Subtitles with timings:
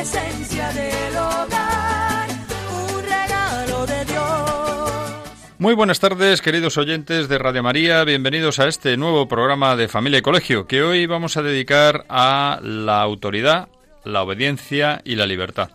[0.00, 2.28] esencia del hogar,
[2.72, 5.52] un regalo de Dios.
[5.58, 8.02] Muy buenas tardes, queridos oyentes de Radio María.
[8.04, 12.60] Bienvenidos a este nuevo programa de Familia y Colegio que hoy vamos a dedicar a
[12.62, 13.68] la autoridad,
[14.04, 15.70] la obediencia y la libertad.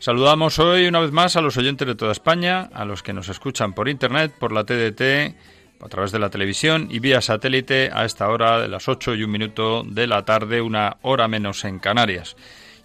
[0.00, 3.28] Saludamos hoy una vez más a los oyentes de toda España, a los que nos
[3.28, 5.36] escuchan por Internet, por la TDT,
[5.80, 9.22] a través de la televisión y vía satélite a esta hora de las 8 y
[9.22, 12.34] un minuto de la tarde, una hora menos en Canarias.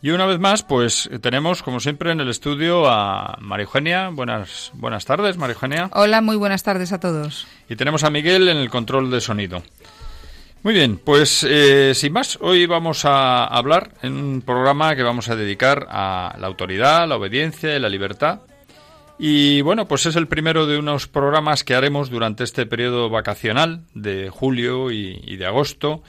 [0.01, 4.09] Y una vez más, pues tenemos, como siempre, en el estudio a María Eugenia.
[4.09, 5.89] Buenas, buenas tardes, María Eugenia.
[5.91, 7.47] Hola, muy buenas tardes a todos.
[7.67, 9.61] Y tenemos a Miguel en el control de sonido.
[10.63, 15.27] Muy bien, pues eh, sin más, hoy vamos a hablar en un programa que vamos
[15.29, 18.39] a dedicar a la autoridad, la obediencia y la libertad.
[19.17, 23.81] Y bueno, pues es el primero de unos programas que haremos durante este periodo vacacional
[23.93, 26.03] de julio y, y de agosto.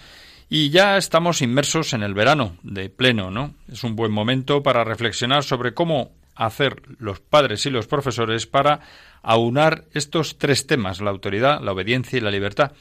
[0.52, 3.54] Y ya estamos inmersos en el verano de pleno, ¿no?
[3.70, 8.80] Es un buen momento para reflexionar sobre cómo hacer los padres y los profesores para
[9.22, 12.72] aunar estos tres temas, la autoridad, la obediencia y la libertad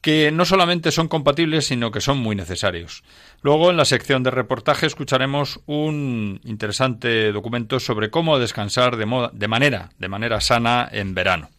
[0.00, 3.04] que no solamente son compatibles, sino que son muy necesarios.
[3.42, 9.30] Luego, en la sección de reportaje, escucharemos un interesante documento sobre cómo descansar de, moda,
[9.32, 11.50] de manera, de manera sana en verano.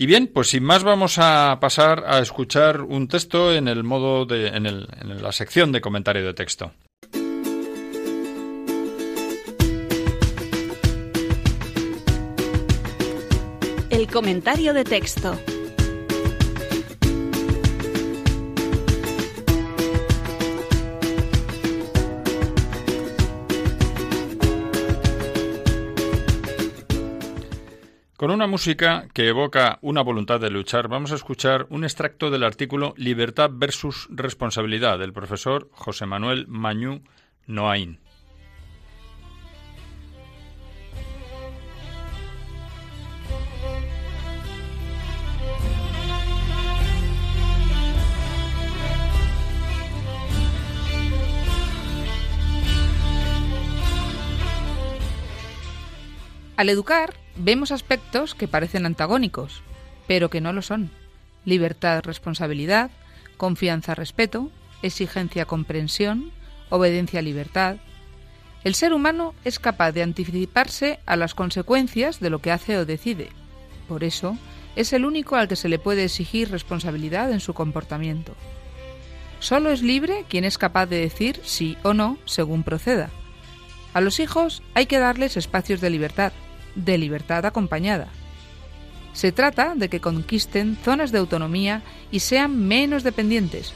[0.00, 4.26] Y bien, pues sin más vamos a pasar a escuchar un texto en el modo
[4.26, 6.70] de, en, el, en la sección de comentario de texto.
[13.90, 15.36] El comentario de texto.
[28.18, 32.42] Con una música que evoca una voluntad de luchar, vamos a escuchar un extracto del
[32.42, 37.04] artículo Libertad versus responsabilidad del profesor José Manuel Mañú
[37.46, 38.00] Noain.
[56.56, 59.62] Al educar, vemos aspectos que parecen antagónicos,
[60.06, 60.90] pero que no lo son.
[61.44, 62.90] Libertad, responsabilidad,
[63.36, 64.50] confianza, respeto,
[64.82, 66.32] exigencia, comprensión,
[66.68, 67.76] obediencia, libertad.
[68.64, 72.84] El ser humano es capaz de anticiparse a las consecuencias de lo que hace o
[72.84, 73.30] decide.
[73.88, 74.36] Por eso,
[74.76, 78.34] es el único al que se le puede exigir responsabilidad en su comportamiento.
[79.40, 83.10] Solo es libre quien es capaz de decir sí o no según proceda.
[83.94, 86.32] A los hijos hay que darles espacios de libertad,
[86.84, 88.08] de libertad acompañada.
[89.12, 93.72] Se trata de que conquisten zonas de autonomía y sean menos dependientes.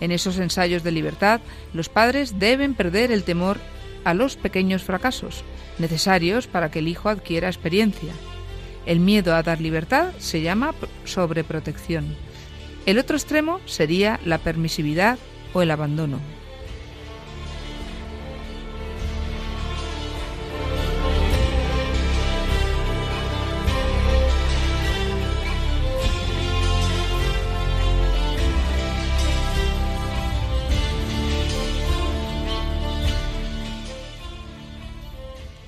[0.00, 1.40] En esos ensayos de libertad,
[1.72, 3.58] los padres deben perder el temor
[4.04, 5.42] a los pequeños fracasos,
[5.78, 8.12] necesarios para que el hijo adquiera experiencia.
[8.86, 12.16] El miedo a dar libertad se llama sobreprotección.
[12.86, 15.18] El otro extremo sería la permisividad
[15.52, 16.20] o el abandono.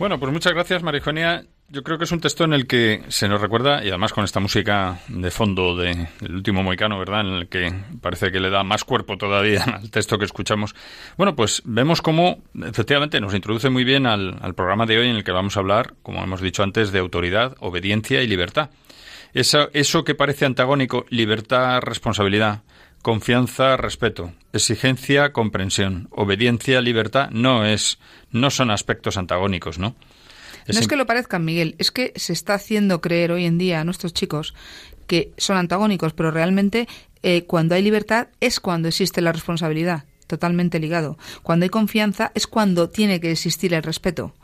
[0.00, 1.44] Bueno, pues muchas gracias, Marijonia.
[1.69, 4.25] Yo creo que es un texto en el que se nos recuerda, y además con
[4.25, 7.20] esta música de fondo del de, último moicano, ¿verdad?
[7.20, 7.70] En el que
[8.00, 10.75] parece que le da más cuerpo todavía al texto que escuchamos.
[11.19, 15.17] Bueno, pues vemos cómo efectivamente nos introduce muy bien al, al programa de hoy en
[15.17, 18.70] el que vamos a hablar, como hemos dicho antes, de autoridad, obediencia y libertad.
[19.35, 22.62] Eso, eso que parece antagónico, libertad, responsabilidad,
[23.02, 27.99] confianza, respeto, exigencia, comprensión, obediencia, libertad, no es,
[28.31, 29.94] no son aspectos antagónicos, ¿no?
[30.67, 33.81] no es que lo parezcan, Miguel, es que se está haciendo creer hoy en día
[33.81, 34.55] a nuestros chicos
[35.06, 36.87] que son antagónicos, pero realmente
[37.23, 41.19] eh, cuando hay libertad es cuando existe la responsabilidad, totalmente ligado.
[41.43, 44.35] Cuando hay confianza es cuando tiene que existir el respeto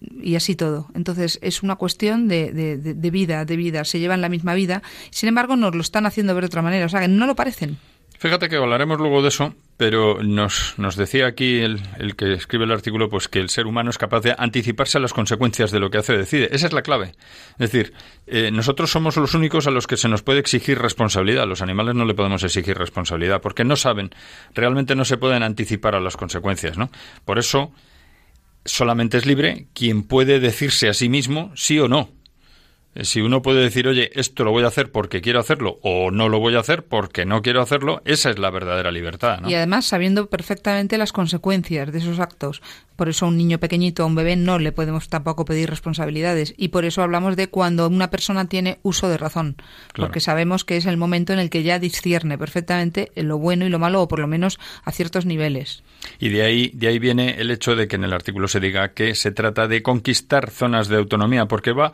[0.00, 0.88] y así todo.
[0.94, 3.84] Entonces es una cuestión de, de, de, vida, de vida.
[3.84, 4.82] Se llevan la misma vida.
[5.10, 6.86] Sin embargo, nos lo están haciendo ver de otra manera.
[6.86, 7.78] O sea, que no lo parecen.
[8.18, 12.64] Fíjate que hablaremos luego de eso, pero nos, nos decía aquí el, el, que escribe
[12.64, 15.78] el artículo pues que el ser humano es capaz de anticiparse a las consecuencias de
[15.78, 16.48] lo que hace decide.
[16.50, 17.14] Esa es la clave.
[17.52, 17.92] Es decir,
[18.26, 21.44] eh, nosotros somos los únicos a los que se nos puede exigir responsabilidad.
[21.44, 24.10] A los animales no le podemos exigir responsabilidad porque no saben,
[24.52, 26.90] realmente no se pueden anticipar a las consecuencias, ¿no?
[27.24, 27.72] Por eso
[28.64, 32.17] solamente es libre quien puede decirse a sí mismo sí o no.
[32.94, 36.28] Si uno puede decir, oye, esto lo voy a hacer porque quiero hacerlo o no
[36.28, 39.40] lo voy a hacer porque no quiero hacerlo, esa es la verdadera libertad.
[39.40, 39.48] ¿no?
[39.48, 42.60] Y además sabiendo perfectamente las consecuencias de esos actos.
[42.96, 46.54] Por eso a un niño pequeñito, a un bebé, no le podemos tampoco pedir responsabilidades.
[46.56, 49.54] Y por eso hablamos de cuando una persona tiene uso de razón.
[49.92, 50.08] Claro.
[50.08, 53.68] Porque sabemos que es el momento en el que ya discierne perfectamente lo bueno y
[53.68, 55.84] lo malo, o por lo menos a ciertos niveles.
[56.18, 58.88] Y de ahí, de ahí viene el hecho de que en el artículo se diga
[58.88, 61.92] que se trata de conquistar zonas de autonomía, porque va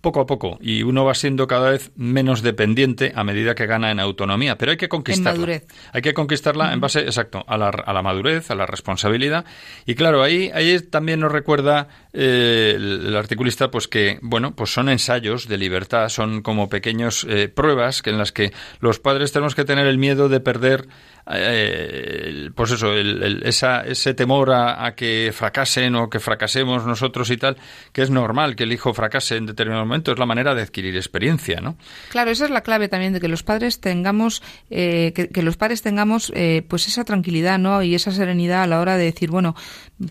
[0.00, 3.90] poco a poco y uno va siendo cada vez menos dependiente a medida que gana
[3.90, 5.30] en autonomía, pero hay que conquistarla.
[5.30, 5.66] En madurez.
[5.92, 6.74] Hay que conquistarla uh -huh.
[6.74, 9.44] en base, exacto, a la, a la, madurez, a la responsabilidad.
[9.86, 14.88] Y claro, ahí, ahí también nos recuerda eh, el, articulista pues que, bueno, pues son
[14.88, 19.54] ensayos de libertad, son como pequeños eh, pruebas que en las que los padres tenemos
[19.54, 20.88] que tener el miedo de perder
[21.28, 26.86] eh, pues eso, el, el, esa, ese temor a, a, que fracasen o que fracasemos
[26.86, 27.56] nosotros y tal,
[27.92, 30.94] que es normal que el hijo fracase en determinado momento, es la manera de adquirir
[30.94, 31.76] experiencia, ¿no?
[32.10, 34.40] Claro, esa es la clave también de que los padres tengamos,
[34.70, 37.82] eh, que, que, los padres tengamos, eh, pues esa tranquilidad, ¿no?
[37.82, 39.56] Y esa serenidad a la hora de decir, bueno,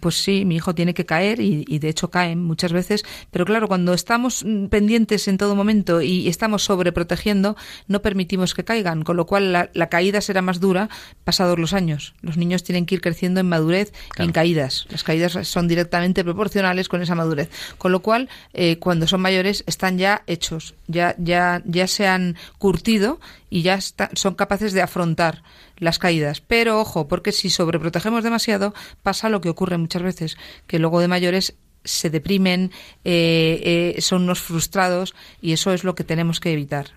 [0.01, 3.45] pues sí, mi hijo tiene que caer y, y de hecho caen muchas veces, pero
[3.45, 7.55] claro, cuando estamos pendientes en todo momento y estamos sobreprotegiendo,
[7.87, 10.89] no permitimos que caigan, con lo cual la, la caída será más dura
[11.23, 12.13] pasados los años.
[12.21, 14.23] Los niños tienen que ir creciendo en madurez claro.
[14.23, 14.85] y en caídas.
[14.89, 17.49] Las caídas son directamente proporcionales con esa madurez.
[17.77, 22.35] Con lo cual, eh, cuando son mayores, están ya hechos, ya, ya, ya se han
[22.57, 23.19] curtido
[23.49, 25.43] y ya está, son capaces de afrontar
[25.77, 26.41] las caídas.
[26.41, 30.37] Pero ojo, porque si sobreprotegemos demasiado, pasa lo que ocurre muchas veces,
[30.67, 32.71] que luego de mayores se deprimen,
[33.03, 36.87] eh, eh, son unos frustrados y eso es lo que tenemos que evitar.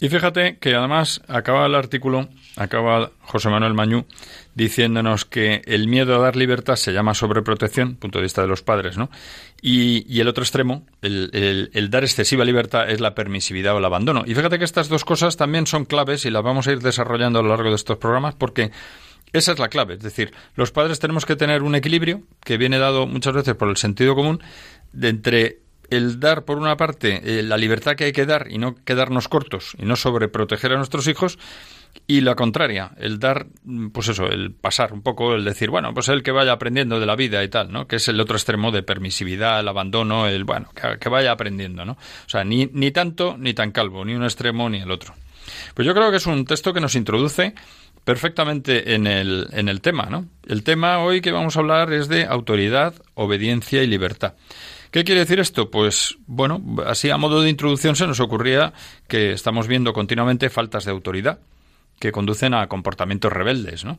[0.00, 4.06] Y fíjate que además acaba el artículo, acaba José Manuel Mañú
[4.54, 8.62] diciéndonos que el miedo a dar libertad se llama sobreprotección, punto de vista de los
[8.62, 9.10] padres, ¿no?
[9.60, 13.78] Y, y el otro extremo, el, el, el, dar excesiva libertad, es la permisividad o
[13.78, 14.22] el abandono.
[14.24, 17.40] Y fíjate que estas dos cosas también son claves y las vamos a ir desarrollando
[17.40, 18.70] a lo largo de estos programas porque
[19.32, 19.94] esa es la clave.
[19.94, 23.68] Es decir, los padres tenemos que tener un equilibrio que viene dado muchas veces por
[23.68, 24.42] el sentido común
[24.92, 25.58] de entre
[25.90, 29.28] el dar, por una parte, eh, la libertad que hay que dar y no quedarnos
[29.28, 31.38] cortos y no sobreproteger a nuestros hijos,
[32.06, 33.46] y la contraria, el dar,
[33.92, 37.06] pues eso, el pasar un poco, el decir, bueno, pues el que vaya aprendiendo de
[37.06, 37.86] la vida y tal, ¿no?
[37.86, 41.84] Que es el otro extremo de permisividad, el abandono, el, bueno, que, que vaya aprendiendo,
[41.84, 41.92] ¿no?
[41.92, 45.14] O sea, ni, ni tanto ni tan calvo, ni un extremo ni el otro.
[45.74, 47.54] Pues yo creo que es un texto que nos introduce
[48.08, 50.24] perfectamente en el, en el tema, ¿no?
[50.46, 54.32] El tema hoy que vamos a hablar es de autoridad, obediencia y libertad.
[54.90, 55.70] ¿Qué quiere decir esto?
[55.70, 58.72] Pues bueno, así a modo de introducción se nos ocurría
[59.08, 61.40] que estamos viendo continuamente faltas de autoridad
[62.00, 63.98] que conducen a comportamientos rebeldes, ¿no?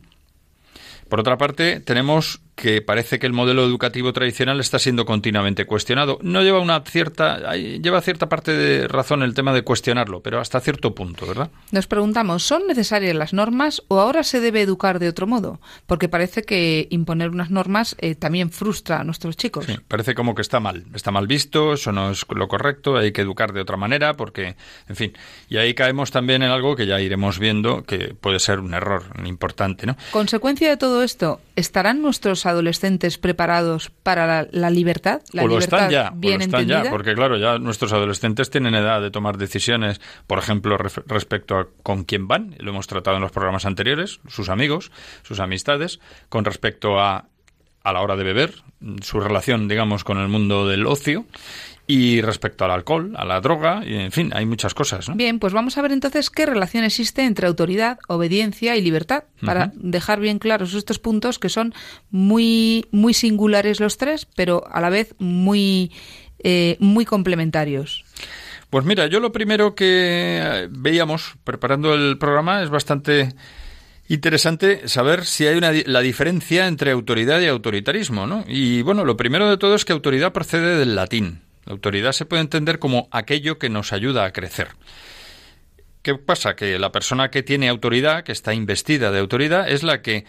[1.07, 6.19] Por otra parte, tenemos que parece que el modelo educativo tradicional está siendo continuamente cuestionado.
[6.21, 10.59] No lleva una cierta lleva cierta parte de razón el tema de cuestionarlo, pero hasta
[10.59, 11.51] cierto punto, ¿verdad?
[11.71, 15.61] Nos preguntamos, ¿son necesarias las normas o ahora se debe educar de otro modo?
[15.87, 19.65] Porque parece que imponer unas normas eh, también frustra a nuestros chicos.
[19.65, 23.13] Sí, parece como que está mal, está mal visto, eso no es lo correcto, hay
[23.13, 24.57] que educar de otra manera porque,
[24.89, 25.13] en fin,
[25.47, 29.03] y ahí caemos también en algo que ya iremos viendo que puede ser un error
[29.23, 29.95] importante, ¿no?
[30.11, 35.22] Consecuencia de todo esto, ¿estarán nuestros adolescentes preparados para la, la libertad?
[35.32, 36.84] La o lo libertad están ya, bien o lo están entendida?
[36.84, 41.68] ya, porque claro, ya nuestros adolescentes tienen edad de tomar decisiones, por ejemplo, respecto a
[41.84, 44.91] con quién van, lo hemos tratado en los programas anteriores, sus amigos,
[45.24, 47.25] sus amistades, con respecto a
[47.82, 48.53] a la hora de beber,
[49.01, 51.25] su relación, digamos, con el mundo del ocio
[51.91, 55.10] y respecto al alcohol, a la droga, y en fin, hay muchas cosas.
[55.10, 55.15] ¿no?
[55.15, 59.65] Bien, pues vamos a ver entonces qué relación existe entre autoridad, obediencia y libertad, para
[59.65, 59.81] uh -huh.
[59.89, 61.74] dejar bien claros estos puntos que son
[62.12, 65.91] muy, muy singulares los tres, pero a la vez muy,
[66.43, 68.05] eh, muy complementarios.
[68.69, 73.34] Pues mira, yo lo primero que veíamos preparando el programa es bastante
[74.12, 78.43] Interesante saber si hay una, la diferencia entre autoridad y autoritarismo, ¿no?
[78.48, 81.41] Y bueno, lo primero de todo es que autoridad procede del latín.
[81.69, 84.69] La autoridad se puede entender como aquello que nos ayuda a crecer.
[86.01, 86.55] ¿Qué pasa?
[86.55, 90.25] Que la persona que tiene autoridad, que está investida de autoridad, es la que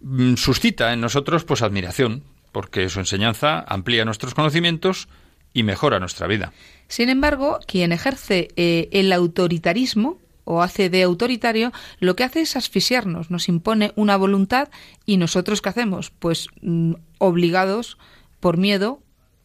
[0.00, 5.06] mm, suscita en nosotros pues admiración, porque su enseñanza amplía nuestros conocimientos
[5.52, 6.52] y mejora nuestra vida.
[6.88, 12.56] Sin embargo, quien ejerce eh, el autoritarismo o hace de autoritario, lo que hace es
[12.56, 14.70] asfixiarnos, nos impone una voluntad
[15.06, 16.10] y nosotros ¿qué hacemos?
[16.10, 17.96] Pues mm, obligados
[18.40, 19.00] por miedo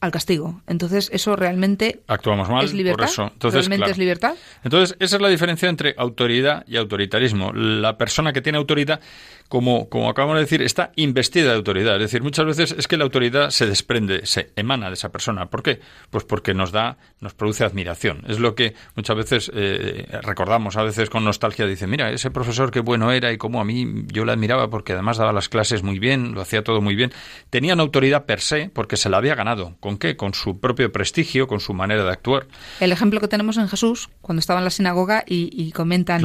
[0.06, 0.62] al castigo.
[0.68, 3.06] Entonces, eso realmente actuamos mal es libertad.
[3.06, 3.30] Por eso.
[3.34, 4.36] Entonces, ¿Realmente es libertad?
[4.64, 7.52] Entonces, esa es la diferencia entre autoridad y autoritarismo.
[7.54, 9.00] La persona que tiene autoridad
[9.48, 11.96] como, como acabamos de decir, está investida de autoridad.
[11.96, 15.48] Es decir, muchas veces es que la autoridad se desprende, se emana de esa persona.
[15.48, 15.80] ¿Por qué?
[16.10, 18.24] Pues porque nos da, nos produce admiración.
[18.28, 22.72] Es lo que muchas veces eh, recordamos, a veces con nostalgia, dice, mira, ese profesor
[22.72, 25.84] qué bueno era y cómo a mí yo le admiraba porque además daba las clases
[25.84, 27.12] muy bien, lo hacía todo muy bien.
[27.50, 29.76] Tenía una autoridad per se porque se la había ganado.
[29.80, 30.16] ¿Con qué?
[30.16, 32.48] Con su propio prestigio, con su manera de actuar.
[32.80, 36.24] El ejemplo que tenemos en Jesús, cuando estaba en la sinagoga y, comentan,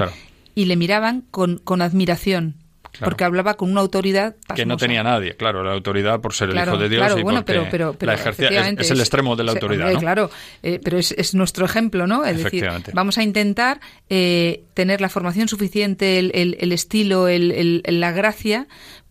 [0.55, 2.57] y le miraban con, con admiración
[2.99, 6.57] porque hablaba con una autoridad que no tenía nadie, claro, la autoridad por ser el
[6.57, 9.53] hijo de Dios claro, y bueno, pero, pero, la ejercía, es, el extremo de la
[9.53, 9.99] autoridad, ¿no?
[9.99, 10.31] Claro,
[10.63, 12.25] eh, pero es, nuestro ejemplo, ¿no?
[12.25, 18.13] Es decir, vamos a intentar eh, tener la formación suficiente, el, el, estilo, el, la
[18.13, 18.67] gracia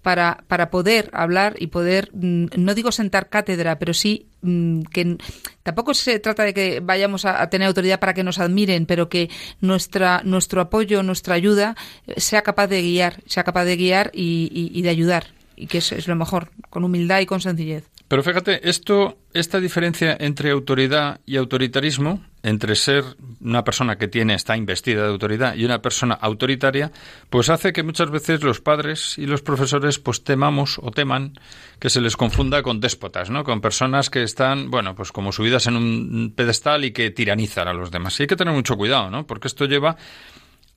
[0.09, 5.17] para, para poder hablar y poder, mm, no digo sentar cátedra, pero sí mm, que
[5.61, 9.29] tampoco se trata de que vayamos a, tener autoridad para que nos admiren, pero que
[9.61, 11.75] nuestra, nuestro apoyo, nuestra ayuda
[12.07, 15.91] eh, sea capaz de guiar, sea capaz de guiar y, de ayudar, y que es,
[15.91, 17.83] es lo mejor, con humildad y con sencillez.
[18.09, 23.03] Pero fíjate, esto, esta diferencia entre autoridad y autoritarismo, entre ser
[23.39, 26.91] una persona que tiene, está investida de autoridad y una persona autoritaria,
[27.29, 31.33] pues hace que muchas veces los padres y los profesores pues temamos o teman
[31.77, 33.43] que se les confunda con déspotas, ¿no?
[33.43, 37.73] Con personas que están, bueno, pues como subidas en un pedestal y que tiranizan a
[37.73, 38.19] los demás.
[38.19, 39.27] Y hay que tener mucho cuidado, ¿no?
[39.27, 39.97] Porque esto lleva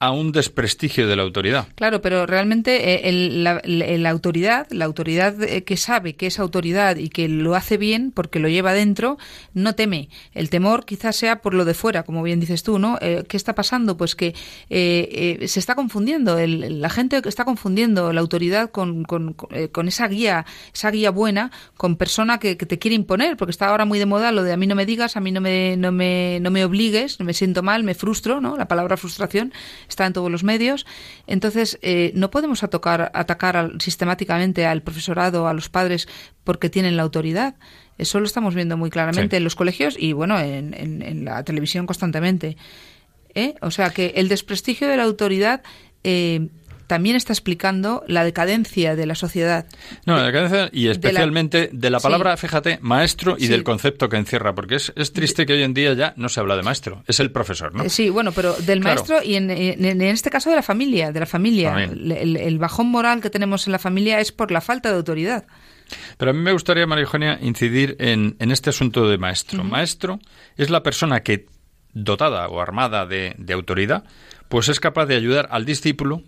[0.02, 1.68] a un desprestigio de la autoridad.
[1.76, 7.08] Claro, pero realmente eh, la, autoridad, la autoridad eh, que sabe que es autoridad y
[7.08, 9.16] que lo hace bien porque lo lleva dentro,
[9.54, 10.08] no teme.
[10.34, 12.98] El temor quizás sea por lo de fuera, como bien dices tú, ¿no?
[13.00, 13.96] Eh, ¿Qué está pasando?
[13.96, 14.34] Pues que
[14.68, 19.06] se está confundiendo, la gente está confundiendo la autoridad con,
[19.86, 24.00] esa guía, esa guía buena, con persona que, te quiere imponer, porque está ahora muy
[24.00, 26.40] de moda lo de a mí no me digas, a mí no me, no me,
[26.40, 28.56] no me obligues, me siento mal, me frustro, ¿no?
[28.56, 29.52] La palabra frustración
[29.92, 30.86] está en todos los medios.
[31.26, 36.08] Entonces, eh, no podemos atacar, atacar sistemáticamente al profesorado, a los padres,
[36.44, 37.54] porque tienen la autoridad.
[37.98, 42.56] Eso lo estamos viendo muy claramente en los colegios y, bueno, en, la televisión constantemente.
[43.34, 43.54] ¿Eh?
[43.60, 45.62] O sea que el desprestigio de la autoridad
[46.04, 46.48] eh,
[46.92, 49.64] también está explicando la decadencia de la sociedad.
[50.04, 54.54] No, la decadencia y especialmente de la, palabra, fíjate, maestro y del concepto que encierra,
[54.54, 57.18] porque es, es triste que hoy en día ya no se habla de maestro, es
[57.18, 57.88] el profesor, ¿no?
[57.88, 61.24] Sí, bueno, pero del maestro y en, en, este caso de la familia, de la
[61.24, 61.82] familia.
[61.82, 65.46] El, bajón moral que tenemos en la familia es por la falta de autoridad.
[66.18, 69.64] Pero a mí me gustaría, María Eugenia, incidir en, en este asunto de maestro.
[69.64, 70.18] Maestro
[70.58, 71.46] es la persona que,
[71.94, 74.04] dotada o armada de, de autoridad,
[74.50, 76.22] pues es capaz de ayudar al discípulo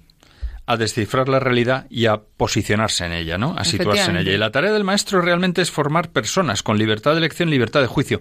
[0.66, 3.54] a descifrar la realidad y a posicionarse en ella, ¿no?
[3.56, 4.32] A situarse en ella.
[4.32, 7.86] Y la tarea del maestro realmente es formar personas con libertad de elección, libertad de
[7.86, 8.20] juicio.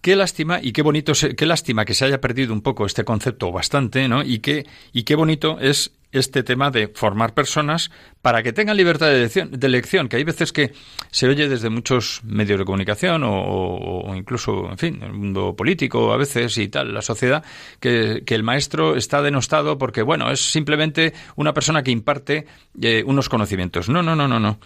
[0.00, 3.50] Qué lástima y qué bonito, qué lástima que se haya perdido un poco este concepto
[3.50, 4.22] bastante, ¿no?
[4.22, 7.90] Y qué, y qué bonito es este tema de formar personas
[8.22, 10.72] para que tengan libertad de elección, que hay veces que
[11.10, 16.16] se oye desde muchos medios de comunicación o, incluso, en fin, el mundo político a
[16.16, 17.44] veces y tal, la sociedad,
[17.80, 22.46] que, el maestro está denostado porque, bueno, es simplemente una persona que imparte
[22.80, 23.88] eh, unos conocimientos.
[23.88, 24.60] No, no, no, no, no.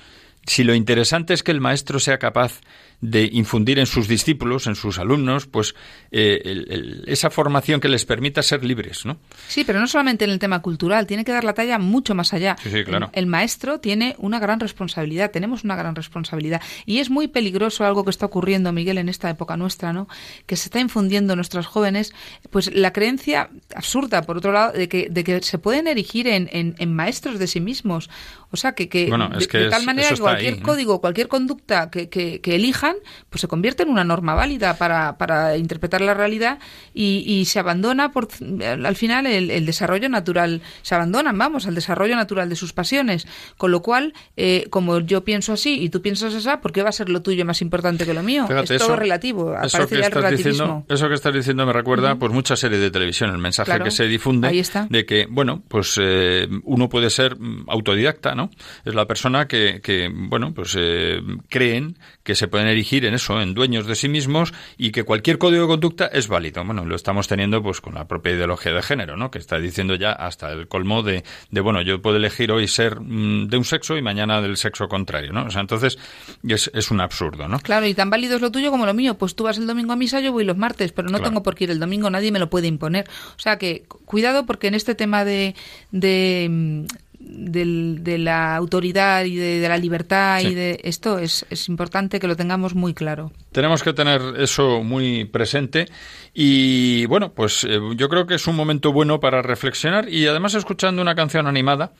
[0.47, 2.61] Si lo interesante es que el maestro sea capaz
[3.03, 5.75] de infundir en sus discípulos, en sus alumnos, pues
[6.13, 9.19] eh, esa formación que les permita ser libres, ¿no?
[9.49, 12.33] Sí, pero no solamente en el tema cultural, tiene que dar la talla mucho más
[12.33, 12.57] allá.
[12.63, 13.11] Sí, sí, claro.
[13.13, 16.63] el, maestro tiene una gran responsabilidad, tenemos una gran responsabilidad.
[16.87, 20.07] Y es muy peligroso algo que está ocurriendo, Miguel, en esta época nuestra, ¿no?
[20.47, 22.15] Que se está infundiendo en nuestros jóvenes,
[22.51, 26.49] pues la creencia absurda, por otro lado, de que, de que se pueden erigir en,
[26.53, 28.11] en, maestros de sí mismos.
[28.53, 32.97] O sea, que, que, de, tal manera cualquier código, cualquier conducta que, que, que elijan,
[33.31, 36.59] pues se convierte en una norma válida para, para interpretar la realidad
[36.95, 38.29] y, y se abandona por,
[38.61, 43.27] al final el, el, desarrollo natural, se abandonan, vamos, al desarrollo natural de sus pasiones.
[43.57, 46.89] Con lo cual, eh, como yo pienso así y tú piensas así, ¿por qué va
[46.89, 48.47] a ser lo tuyo más importante que lo mío?
[48.51, 52.59] es todo relativo, eso que, estás diciendo, eso que estás diciendo me recuerda pues muchas
[52.59, 57.11] series de televisión, el mensaje que se difunde de que, bueno, pues eh, uno puede
[57.11, 57.37] ser
[57.69, 58.51] autodidacta, ¿no?
[58.85, 63.41] Es la persona que, que bueno, pues eh, creen que se pueden erigir en eso,
[63.41, 66.65] en dueños de sí mismos y que cualquier código de conducta es válido.
[66.65, 69.31] Bueno, lo estamos teniendo pues con la propia ideología de género, ¿no?
[69.31, 73.01] Que está diciendo ya hasta el colmo de, de bueno, yo puedo elegir hoy ser
[73.01, 75.47] mm, de un sexo y mañana del sexo contrario, ¿no?
[75.47, 75.99] O sea, entonces
[76.47, 77.59] es, es un absurdo, ¿no?
[77.61, 79.17] Claro, y tan válido es lo tuyo como lo mío.
[79.19, 81.55] Pues tú vas el domingo a misa, yo voy los martes, pero no tengo por
[81.55, 83.09] qué ir el domingo, nadie me lo puede imponer.
[83.37, 85.55] O sea que cuidado porque en este tema de,
[85.91, 86.87] de
[87.23, 92.27] mm, de la autoridad y de, la libertad y de esto es, es, importante que
[92.27, 93.33] lo tengamos muy claro.
[93.53, 95.87] Tenemos que tener eso muy presente
[96.35, 100.55] y bueno, pues eh, yo creo que es un momento bueno para reflexionar y además
[100.55, 101.93] escuchando una canción animada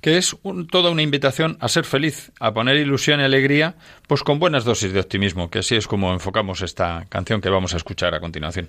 [0.00, 0.36] que es
[0.70, 3.74] toda una invitación a ser feliz, a poner ilusión y alegría,
[4.06, 7.74] pues con buenas dosis de optimismo, que así es como enfocamos esta canción que vamos
[7.74, 8.68] a escuchar a continuación.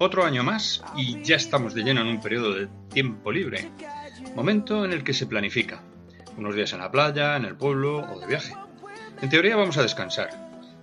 [0.00, 3.68] Otro año más y ya estamos de lleno en un periodo de tiempo libre,
[4.36, 5.82] momento en el que se planifica,
[6.36, 8.54] unos días en la playa, en el pueblo o de viaje.
[9.20, 10.30] En teoría vamos a descansar,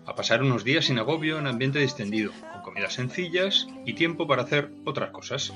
[0.06, 4.44] a pasar unos días sin agobio en ambiente distendido, con comidas sencillas y tiempo para
[4.44, 5.54] hacer otras cosas.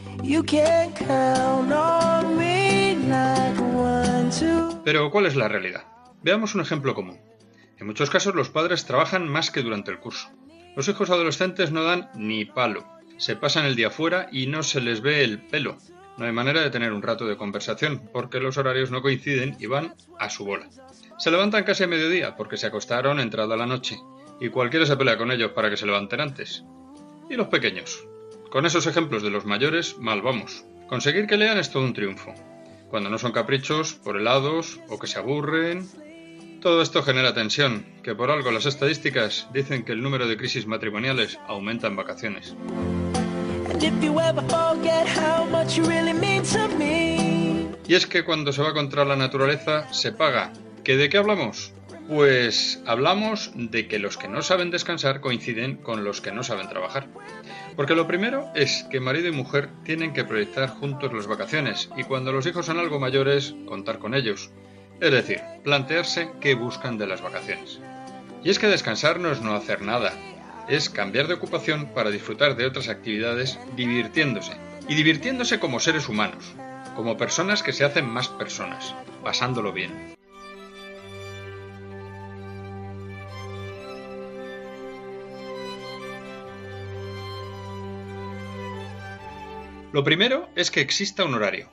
[4.85, 5.83] Pero ¿cuál es la realidad?
[6.23, 7.19] Veamos un ejemplo común.
[7.77, 10.29] En muchos casos los padres trabajan más que durante el curso.
[10.77, 14.81] Los hijos adolescentes no dan ni palo, se pasan el día fuera y no se
[14.81, 15.77] les ve el pelo.
[16.17, 19.67] No hay manera de tener un rato de conversación, porque los horarios no coinciden y
[19.67, 20.69] van a su bola.
[21.17, 23.99] Se levantan casi a mediodía porque se acostaron entrada la noche,
[24.39, 26.63] y cualquiera se pelea con ellos para que se levanten antes.
[27.29, 28.03] ¿Y los pequeños?
[28.49, 30.65] Con esos ejemplos de los mayores, mal vamos.
[30.87, 32.33] Conseguir que lean es todo un triunfo.
[32.89, 35.87] Cuando no son caprichos, por helados o que se aburren.
[36.59, 40.65] Todo esto genera tensión, que por algo las estadísticas dicen que el número de crisis
[40.65, 42.55] matrimoniales aumenta en vacaciones.
[47.87, 50.51] Y es que cuando se va contra la naturaleza se paga.
[50.83, 51.71] ¿Que de qué hablamos?
[52.09, 56.67] Pues hablamos de que los que no saben descansar coinciden con los que no saben
[56.67, 57.07] trabajar.
[57.77, 62.03] Porque lo primero es que marido y mujer tienen que proyectar juntos las vacaciones y
[62.03, 64.51] cuando los hijos son algo mayores, contar con ellos.
[64.99, 67.79] Es decir, plantearse qué buscan de las vacaciones.
[68.43, 70.11] Y es que descansar no es no hacer nada,
[70.69, 74.53] es cambiar de ocupación para disfrutar de otras actividades divirtiéndose.
[74.87, 76.53] Y divirtiéndose como seres humanos,
[76.95, 80.15] como personas que se hacen más personas, pasándolo bien.
[89.91, 91.71] Lo primero es que exista un horario,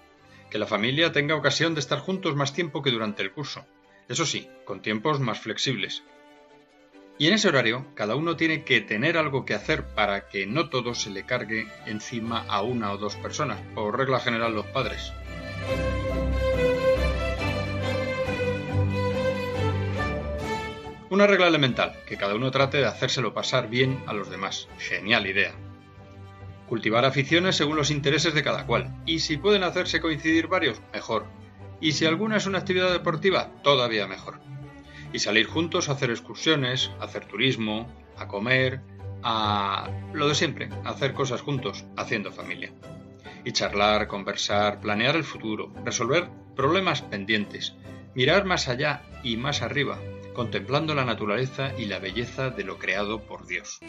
[0.51, 3.67] que la familia tenga ocasión de estar juntos más tiempo que durante el curso,
[4.09, 6.03] eso sí, con tiempos más flexibles,
[7.19, 10.69] y en ese horario, cada uno tiene que tener algo que hacer para que no
[10.69, 15.13] todo se le cargue encima a una o dos personas, por regla general los padres.
[21.09, 24.69] Una regla elemental, que cada uno trate de hacérselo pasar bien a los demás.
[24.79, 25.53] Genial idea.
[26.69, 31.25] Cultivar aficiones según los intereses de cada cual, y si pueden hacerse coincidir varios, mejor.
[31.81, 34.41] Y si alguna es una actividad deportiva, todavía mejor
[35.13, 38.81] y salir juntos a hacer excursiones, a hacer turismo, a comer,
[39.23, 42.73] a lo de siempre, a hacer cosas juntos, haciendo familia.
[43.45, 47.75] Y charlar, conversar, planear el futuro, resolver problemas pendientes,
[48.15, 49.99] mirar más allá y más arriba,
[50.35, 53.81] contemplando la naturaleza y la belleza de lo creado por Dios.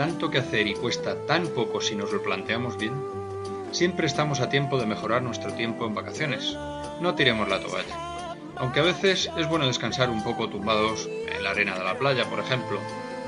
[0.00, 2.94] Tanto que hacer y cuesta tan poco si nos lo planteamos bien.
[3.70, 6.56] Siempre estamos a tiempo de mejorar nuestro tiempo en vacaciones.
[7.02, 8.34] No tiremos la toalla.
[8.56, 12.24] Aunque a veces es bueno descansar un poco tumbados en la arena de la playa,
[12.30, 12.80] por ejemplo,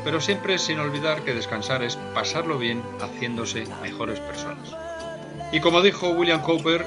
[0.03, 4.75] pero siempre sin olvidar que descansar es pasarlo bien haciéndose mejores personas.
[5.53, 6.87] Y como dijo William Cowper,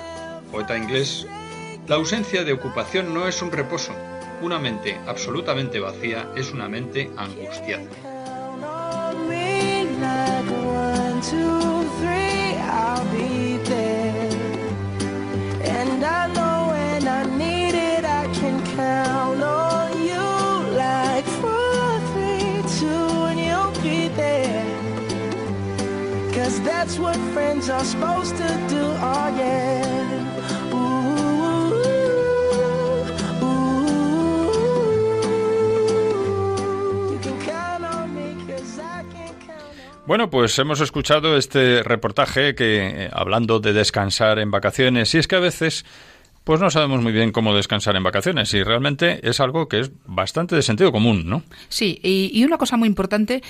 [0.52, 1.28] poeta inglés,
[1.86, 3.94] la ausencia de ocupación no es un reposo.
[4.42, 7.86] Una mente absolutamente vacía es una mente angustiada.
[40.08, 45.28] Bueno, pues hemos escuchado este reportaje que, eh, hablando de descansar en vacaciones, y es
[45.28, 45.86] que a veces
[46.46, 49.92] pues no sabemos muy bien cómo descansar en vacaciones y realmente es algo que es
[50.06, 51.42] bastante de sentido común, ¿no?
[51.70, 53.42] Sí, y, una cosa muy importante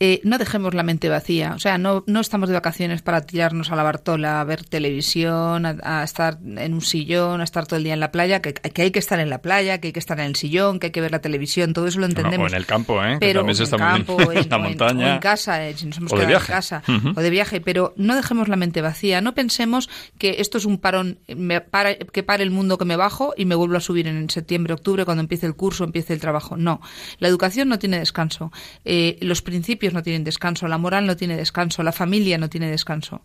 [0.00, 1.52] eh, no dejemos la mente vacía.
[1.54, 5.64] O sea, no, no estamos de vacaciones para tirarnos a la Bartola, a ver televisión,
[5.66, 8.82] a, estar en un sillón, a estar todo el día en la playa, que, que,
[8.82, 10.90] hay que estar en la playa, que hay que estar en el sillón, que hay
[10.90, 12.44] que ver la televisión, todo eso lo entendemos.
[12.44, 13.18] o en el campo, ¿eh?
[13.20, 15.06] Pero en el campo, en, la montaña.
[15.06, 16.82] O en, casa, eh, si nos hemos quedado en casa,
[17.14, 17.60] o de viaje.
[17.60, 19.20] Pero no dejemos la mente vacía.
[19.20, 22.96] No pensemos que esto es un parón, me para, que pare el mundo que me
[22.96, 26.20] bajo y me vuelvo a subir en septiembre, octubre, cuando empiece el curso, empiece el
[26.20, 26.56] trabajo.
[26.56, 26.80] No.
[27.18, 28.52] La educación no tiene descanso.
[28.84, 32.70] Eh, los principios no tienen descanso, la moral no tiene descanso, la familia no tiene
[32.70, 33.22] descanso.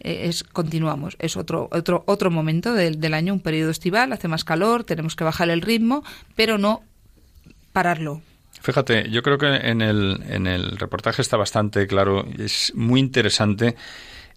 [0.00, 4.28] Eh, es continuamos, es otro otro otro momento del, del año, un periodo estival, hace
[4.28, 6.04] más calor, tenemos que bajar el ritmo,
[6.34, 6.82] pero no
[7.72, 8.20] pararlo.
[8.60, 13.76] Fíjate, yo creo que en el, en el reportaje está bastante claro, es muy interesante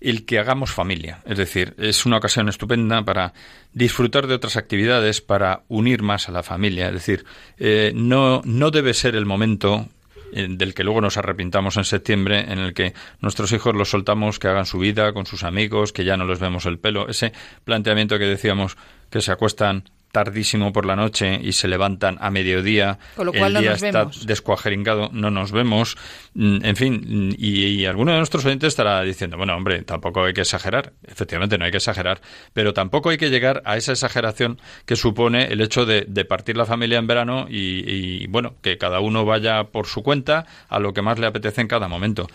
[0.02, 1.22] el que hagamos familia.
[1.26, 3.34] Es decir, es una ocasión estupenda para
[3.74, 6.88] disfrutar de otras actividades, para unir más a la familia.
[6.88, 7.26] Es decir,
[7.58, 9.90] eh, no, no debe ser el momento
[10.32, 14.48] del que luego nos arrepintamos en septiembre, en el que nuestros hijos los soltamos que
[14.48, 18.18] hagan su vida con sus amigos, que ya no les vemos el pelo, ese planteamiento
[18.20, 18.78] que decíamos
[19.10, 23.56] que se acuestan tardísimo por la noche y se levantan a mediodía, Con lo cual
[23.56, 24.26] el día no nos está vemos.
[24.26, 25.98] descuajeringado, no nos vemos,
[26.34, 30.34] Mm, en fin, y, y, alguno de nuestros oyentes estará diciendo, bueno, hombre, tampoco hay
[30.34, 32.22] que exagerar, efectivamente no hay que exagerar,
[32.54, 36.56] pero tampoco hay que llegar a esa exageración que supone el hecho de, de partir
[36.56, 40.80] la familia en verano y, y, bueno, que cada uno vaya por su cuenta a
[40.80, 42.28] lo que más le apetece en cada momento.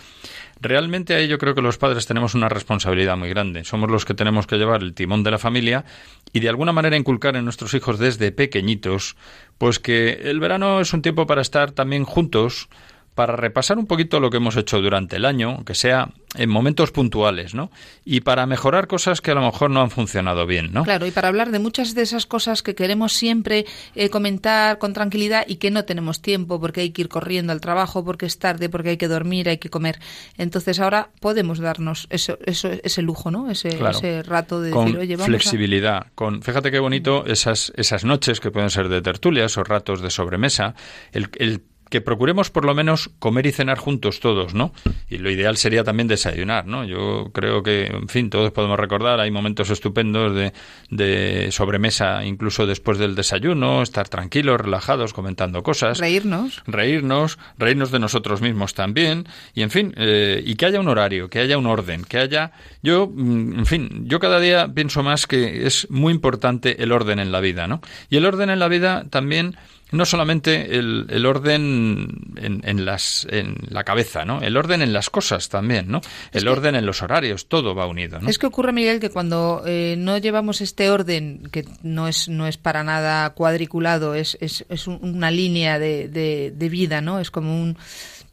[0.60, 3.64] Realmente ahí yo creo que los padres tenemos una responsabilidad muy grande.
[3.64, 5.84] Somos los que tenemos que llevar el timón de la familia
[6.32, 9.16] y de alguna manera inculcar en nuestros hijos desde pequeñitos,
[9.58, 12.68] pues que el verano es un tiempo para estar también juntos,
[13.14, 16.90] para repasar un poquito lo que hemos hecho durante el año, que sea en momentos
[16.90, 17.70] puntuales, ¿no?
[18.04, 20.82] Y para mejorar cosas que a lo mejor no han funcionado bien, ¿no?
[20.82, 24.92] Claro, y para hablar de muchas de esas cosas que queremos siempre eh, comentar con
[24.92, 28.38] tranquilidad y que no tenemos tiempo porque hay que ir corriendo al trabajo, porque es
[28.40, 30.00] tarde, porque hay que dormir, hay que comer.
[30.36, 33.50] Entonces ahora podemos darnos eso, eso ese lujo, ¿no?
[33.50, 33.96] Ese, Claro.
[33.96, 35.30] ese rato de con decir, oye, vamos a...
[35.30, 40.00] flexibilidad, con fíjate qué bonito esas esas noches que pueden ser de tertulias o ratos
[40.00, 40.74] de sobremesa,
[41.12, 44.72] el, el que procuremos por lo menos comer y cenar juntos todos, ¿no?
[45.08, 46.84] Y lo ideal sería también desayunar, ¿no?
[46.84, 50.52] Yo creo que, en fin, todos podemos recordar, hay momentos estupendos de,
[50.90, 56.62] de sobremesa, incluso después del desayuno, estar tranquilos, relajados, comentando cosas Reírnos.
[56.66, 61.28] reírnos, reírnos de nosotros mismos también, y en fin, eh, y que haya un horario,
[61.28, 62.52] que haya un orden, que haya...
[62.82, 67.18] Yo, mm, en fin, yo cada día pienso más que es muy importante el orden
[67.18, 67.80] en la vida, ¿no?
[68.10, 69.56] Y el orden en la vida también
[69.92, 74.40] no solamente el, el orden en, en las, en la cabeza, ¿no?
[74.42, 76.00] El orden en las cosas también, ¿no?
[76.32, 78.28] El orden en los horarios, todo va unido, ¿no?
[78.28, 82.46] Es que ocurre, Miguel, que cuando eh, no llevamos este orden, que no es, no
[82.48, 87.20] es para nada cuadriculado, es, es, es un- una línea de, de, de vida, ¿no?
[87.20, 87.76] Es como un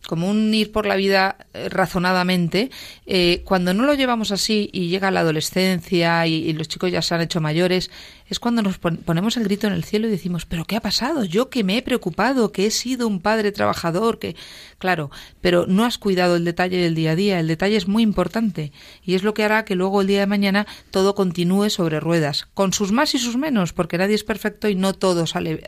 [0.08, 2.72] como un ir por la vida eh, razonadamente,
[3.06, 7.04] eh, cuando no lo llevamos así y llega la adolescencia y, y los chicos ya
[7.04, 7.92] se han hecho mayores,
[8.32, 10.82] es cuando nos pon- ponemos el grito en el cielo y decimos, pero ¿qué ha
[10.82, 11.24] pasado?
[11.26, 14.36] Yo que me he preocupado, que he sido un padre trabajador, que
[14.80, 18.02] claro, pero no has cuidado el detalle del día a día, el detalle es muy
[18.04, 18.72] importante
[19.04, 22.48] y es lo que hará que luego el día de mañana todo continúe sobre ruedas,
[22.54, 25.64] con sus más y sus menos, porque nadie es perfecto y no todo sale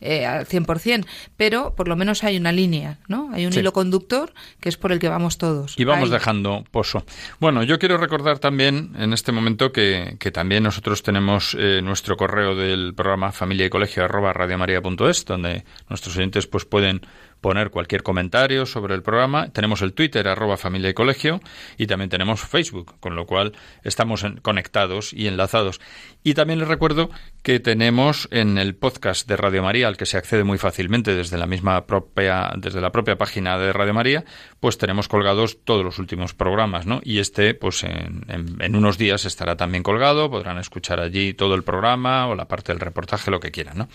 [0.00, 1.04] eh, al 100%,
[1.36, 3.30] pero por lo menos hay una línea, ¿no?
[3.32, 3.60] Hay un Sí.
[3.60, 5.74] hilo conductor que es por el que vamos todos.
[5.78, 6.14] Y vamos Ahí.
[6.14, 7.04] dejando pozo.
[7.38, 12.16] Bueno, yo quiero recordar también en este momento que, que también nosotros tenemos eh, nuestro
[12.16, 17.00] correo del programa familia y colegio arroba radiomaria.es, donde nuestros oyentes pues pueden
[17.40, 19.50] poner cualquier comentario sobre el programa.
[19.50, 21.40] Tenemos el Twitter arroba familia y colegio
[21.76, 23.52] y también tenemos Facebook, con lo cual
[23.84, 25.80] estamos en- conectados y enlazados.
[26.24, 27.10] Y también les recuerdo
[27.46, 31.38] que tenemos en el podcast de Radio María, al que se accede muy fácilmente desde
[31.38, 34.24] la misma propia, desde la propia página de Radio María,
[34.58, 37.00] pues tenemos colgados todos los últimos programas, ¿no?
[37.04, 41.54] Y este, pues en, en- en unos días estará también colgado, podrán escuchar allí todo
[41.54, 43.88] el programa o la parte del reportaje, lo que quieran, ¿no?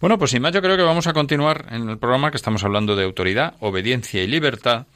[0.00, 2.64] Bueno, pues sin más, yo creo que vamos a continuar en el programa que estamos
[2.64, 4.86] hablando de autoridad, obediencia y libertad.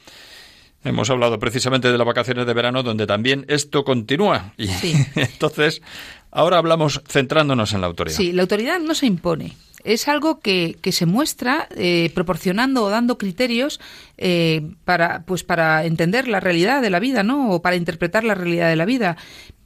[0.83, 4.53] Hemos hablado precisamente de las vacaciones de verano, donde también esto continúa.
[4.57, 4.95] Y Sí.
[5.15, 5.83] entonces,
[6.31, 8.15] ahora hablamos centrándonos en la autoridad.
[8.17, 9.53] Sí, la autoridad no se impone.
[9.83, 13.79] Es algo que, que se muestra eh, proporcionando o dando criterios
[14.17, 17.49] eh, para, pues para entender la realidad de la vida, ¿no?
[17.51, 19.17] O para interpretar la realidad de la vida.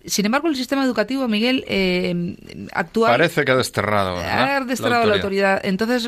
[0.05, 2.37] Sin embargo, el sistema educativo, Miguel, eh,
[2.73, 4.57] actual Parece que ha desterrado, ¿verdad?
[4.57, 5.59] ha desterrado la autoridad.
[5.65, 6.07] Entonces,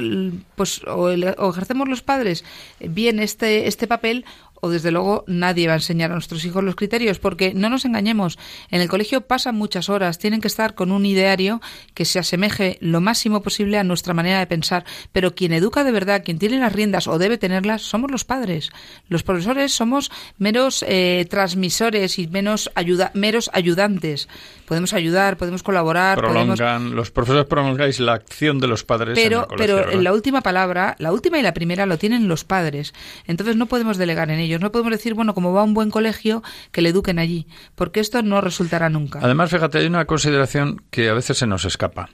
[0.56, 2.46] pues o, el- o ejercemos los padres
[2.80, 4.24] bien este este papel
[4.62, 7.86] o desde luego nadie va a enseñar a nuestros hijos los criterios, porque no nos
[7.86, 8.38] engañemos,
[8.70, 11.62] en el colegio pasan muchas horas, tienen que estar con un ideario
[11.93, 15.91] que se asemeje lo máximo posible a nuestra manera de pensar, pero quien educa de
[15.91, 18.70] verdad, quien tiene las riendas o debe tenerlas, somos los padres.
[19.10, 24.28] Los profesores somos meros eh, transmisores y menos ayuda, meros ayudantes.
[24.67, 26.17] Podemos ayudar, podemos colaborar.
[26.17, 29.15] Prolongan, Los profesores prolongáis la acción de los padres.
[29.15, 32.27] Pero, en el colegio, pero la última palabra, la última y la primera lo tienen
[32.27, 32.93] los padres.
[33.27, 34.60] Entonces no podemos delegar en ellos.
[34.60, 37.47] No podemos decir, bueno, como va a un buen colegio, que le eduquen allí.
[37.75, 39.19] Porque esto no resultará nunca.
[39.23, 42.10] Además, fíjate, hay una consideración que a veces se nos escapa.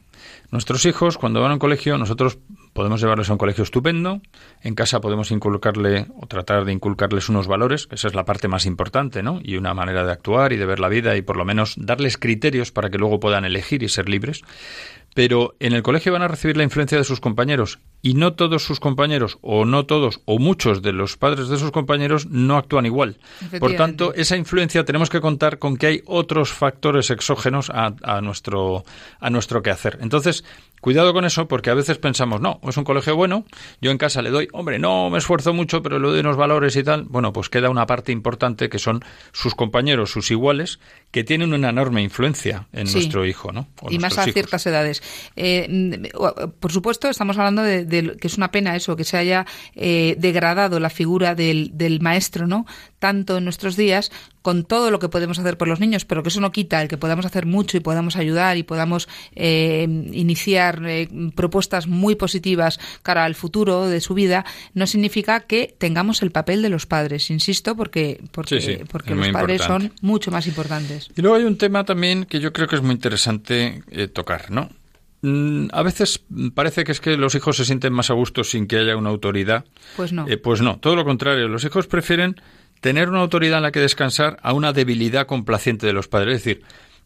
[0.51, 2.37] Nuestros hijos, cuando van a un colegio, nosotros
[2.73, 4.21] podemos llevarles a un colegio estupendo,
[4.61, 8.65] en casa podemos inculcarle o tratar de inculcarles unos valores, esa es la parte más
[8.65, 9.39] importante, ¿no?
[9.43, 12.17] Y una manera de actuar y de ver la vida y por lo menos darles
[12.17, 14.43] criterios para que luego puedan elegir y ser libres
[15.13, 18.63] pero en el colegio van a recibir la influencia de sus compañeros y no todos
[18.63, 22.85] sus compañeros o no todos o muchos de los padres de sus compañeros no actúan
[22.85, 23.17] igual.
[23.59, 28.19] Por tanto, esa influencia tenemos que contar con que hay otros factores exógenos a, a
[28.19, 28.83] nuestro
[29.21, 29.99] a nuestro quehacer.
[30.01, 30.43] Entonces,
[30.83, 33.45] Cuidado con eso porque a veces pensamos, no, es un colegio bueno,
[33.79, 36.75] yo en casa le doy, hombre, no me esfuerzo mucho, pero le doy unos valores
[36.75, 37.03] y tal.
[37.03, 38.99] Bueno, pues queda una parte importante que son
[39.31, 43.69] sus compañeros, sus iguales, que tienen una enorme influencia en nuestro hijo, ¿no?
[43.89, 45.01] y más a ciertas edades.
[45.37, 46.11] Eh,
[46.59, 50.79] por supuesto, estamos hablando de, que es una pena eso, que se haya eh, degradado
[50.79, 52.65] la figura del, del maestro, ¿no?
[52.99, 54.11] Tanto en nuestros días
[54.43, 56.89] con todo lo que podemos hacer por los niños, pero que eso no quita el
[56.89, 62.79] que podamos hacer mucho y podamos ayudar y podamos eh, iniciar eh, propuestas muy positivas
[63.01, 67.29] cara al futuro de su vida, no significa que tengamos el papel de los padres,
[67.31, 71.09] insisto, porque, porque, porque los padres son mucho más importantes.
[71.15, 74.51] Y luego hay un tema también que yo creo que es muy interesante eh, tocar,
[74.51, 74.69] ¿no?
[75.23, 78.67] Mm, a veces parece que es que los hijos se sienten más a gusto sin
[78.67, 79.63] que haya una autoridad.
[79.95, 80.25] Pues no.
[80.43, 81.47] pues no, todo lo contrario.
[81.47, 82.35] Los hijos prefieren
[82.81, 86.35] tener una autoridad en la que descansar a una debilidad complaciente de los padres.
[86.35, 86.63] Es decir,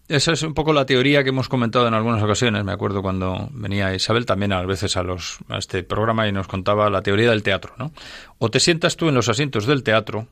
[0.07, 2.63] esa es un poco la teoría que hemos comentado en algunas ocasiones.
[2.63, 6.47] Me acuerdo cuando venía Isabel también a veces a, los, a este programa y nos
[6.47, 7.75] contaba la teoría del teatro.
[7.77, 7.91] ¿no?
[8.39, 10.27] O te sientas tú en los asientos del teatro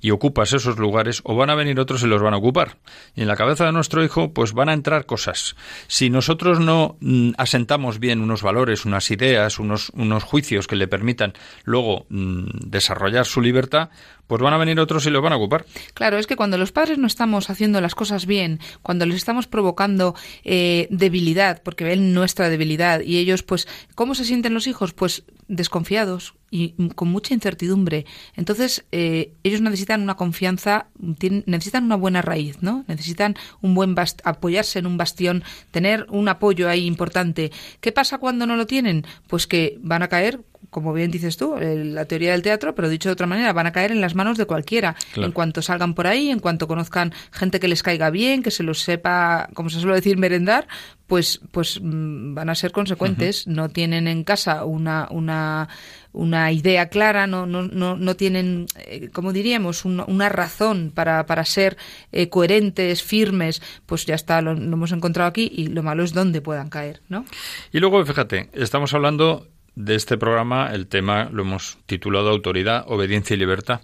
[0.00, 2.78] y ocupas esos lugares o van a venir otros y los van a ocupar.
[3.14, 5.56] Y en la cabeza de nuestro hijo pues van a entrar cosas.
[5.86, 10.88] Si nosotros no mm, asentamos bien unos valores, unas ideas, unos, unos juicios que le
[10.88, 11.34] permitan
[11.64, 13.90] luego mm, desarrollar su libertad,
[14.26, 15.64] pues van a venir otros y los van a ocupar.
[15.94, 19.46] Claro, es que cuando los padres no estamos haciendo las cosas bien, cuando les estamos
[19.46, 24.92] provocando eh, debilidad, porque ven nuestra debilidad, y ellos, pues, ¿cómo se sienten los hijos?
[24.92, 28.06] Pues desconfiados y con mucha incertidumbre.
[28.34, 32.84] Entonces, eh, ellos necesitan una confianza, necesitan una buena raíz, ¿no?
[32.88, 37.50] Necesitan un buen apoyarse en un bastión, tener un apoyo ahí importante.
[37.80, 39.04] ¿Qué pasa cuando no lo tienen?
[39.26, 43.08] Pues que van a caer como bien dices tú, la teoría del teatro, pero dicho
[43.08, 44.96] de otra manera, van a caer en las manos de cualquiera.
[45.16, 48.62] En cuanto salgan por ahí, en cuanto conozcan gente que les caiga bien, que se
[48.62, 50.68] los sepa, como se suele decir, merendar,
[51.06, 53.46] pues, pues mm, van a ser consecuentes.
[53.46, 55.68] No tienen en casa una, una,
[56.12, 61.44] una idea clara, no, no, no, no tienen, eh, como diríamos, una razón para, para
[61.44, 61.78] ser
[62.12, 66.12] eh, coherentes, firmes, pues ya está, lo, lo hemos encontrado aquí y lo malo es
[66.12, 67.24] dónde puedan caer, ¿no?
[67.72, 69.46] Y luego, fíjate, estamos hablando
[69.78, 73.82] de este programa el tema lo hemos titulado Autoridad, Obediencia y Libertad.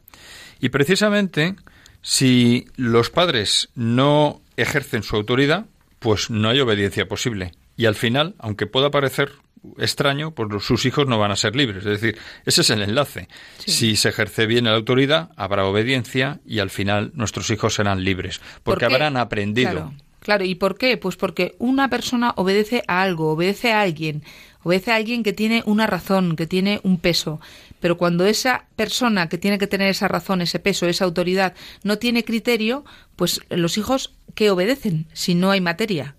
[0.61, 1.55] Y precisamente
[2.03, 5.67] si los padres no ejercen su autoridad,
[6.01, 7.53] pues no hay obediencia posible.
[7.77, 9.33] Y al final, aunque pueda parecer
[9.79, 11.87] extraño, pues sus hijos no van a ser libres.
[11.87, 13.29] Es decir, ese es el enlace.
[13.59, 18.41] Si se ejerce bien la autoridad, habrá obediencia y al final nuestros hijos serán libres,
[18.65, 19.93] porque habrán aprendido.
[20.25, 20.97] Claro, ¿y por qué?
[20.97, 24.23] Pues porque una persona obedece a algo, obedece a alguien,
[24.65, 27.41] obedece a alguien que tiene una razón, que tiene un peso.
[27.81, 31.99] Pero cuando esa persona que tiene que tener esa razón, ese peso, esa autoridad, no
[31.99, 32.85] tiene criterio,
[33.17, 36.17] pues los hijos, ¿qué obedecen si no hay materia?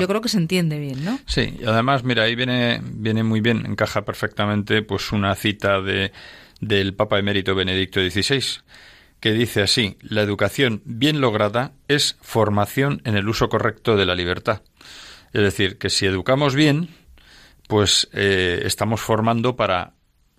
[0.00, 1.20] Yo creo que se entiende bien, ¿no?
[1.26, 6.10] Sí, y además, mira, ahí viene, viene muy bien, encaja perfectamente pues una cita de,
[6.60, 8.42] del Papa Emérito Benedicto XVI
[9.20, 14.14] que dice así, la educación bien lograda es formación en el uso correcto de la
[14.14, 14.62] libertad.
[15.32, 16.90] Es decir, que si educamos bien,
[17.68, 19.92] pues eh, estamos formando para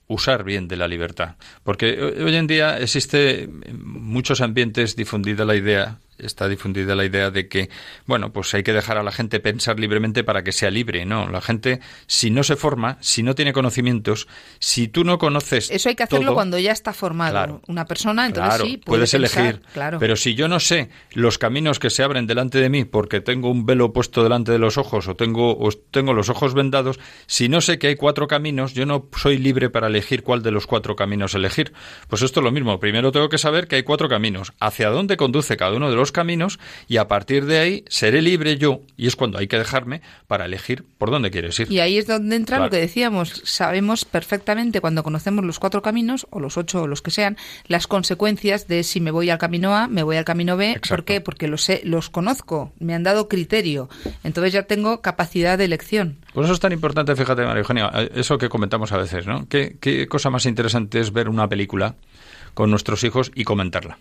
[0.07, 1.35] usar bien de la libertad.
[1.63, 7.31] Porque hoy en día existe en muchos ambientes difundida la idea, está difundida la idea
[7.31, 7.69] de que,
[8.05, 11.05] bueno, pues hay que dejar a la gente pensar libremente para que sea libre.
[11.05, 14.27] No, la gente, si no se forma, si no tiene conocimientos,
[14.59, 15.69] si tú no conoces.
[15.71, 19.61] Eso hay que hacerlo cuando ya está formado una persona, entonces sí, puedes elegir.
[19.73, 19.99] Claro.
[19.99, 23.49] Pero si yo no sé los caminos que se abren delante de mí porque tengo
[23.49, 27.49] un velo puesto delante de los ojos o tengo, o tengo los ojos vendados, si
[27.49, 30.67] no sé que hay cuatro caminos, yo no soy libre para elegir cuál de los
[30.67, 31.73] cuatro caminos elegir.
[32.07, 32.79] Pues esto es lo mismo.
[32.79, 34.53] Primero tengo que saber que hay cuatro caminos.
[34.59, 38.57] Hacia dónde conduce cada uno de los caminos y a partir de ahí seré libre
[38.57, 41.71] yo y es cuando hay que dejarme para elegir por dónde quieres ir.
[41.71, 46.27] Y ahí es donde entra lo que decíamos, sabemos perfectamente cuando conocemos los cuatro caminos
[46.29, 47.37] o los ocho o los que sean,
[47.67, 51.03] las consecuencias de si me voy al camino A, me voy al camino B, ¿por
[51.03, 51.21] qué?
[51.21, 53.89] Porque los sé, los conozco, me han dado criterio,
[54.23, 56.17] entonces ya tengo capacidad de elección.
[56.33, 59.47] Por eso es tan importante, fíjate María Eugenia, eh, eso que comentamos a veces, ¿no?
[59.47, 61.95] ¿Qué, qué cosa más interesante es ver una película
[62.53, 63.99] con nuestros hijos y comentarla?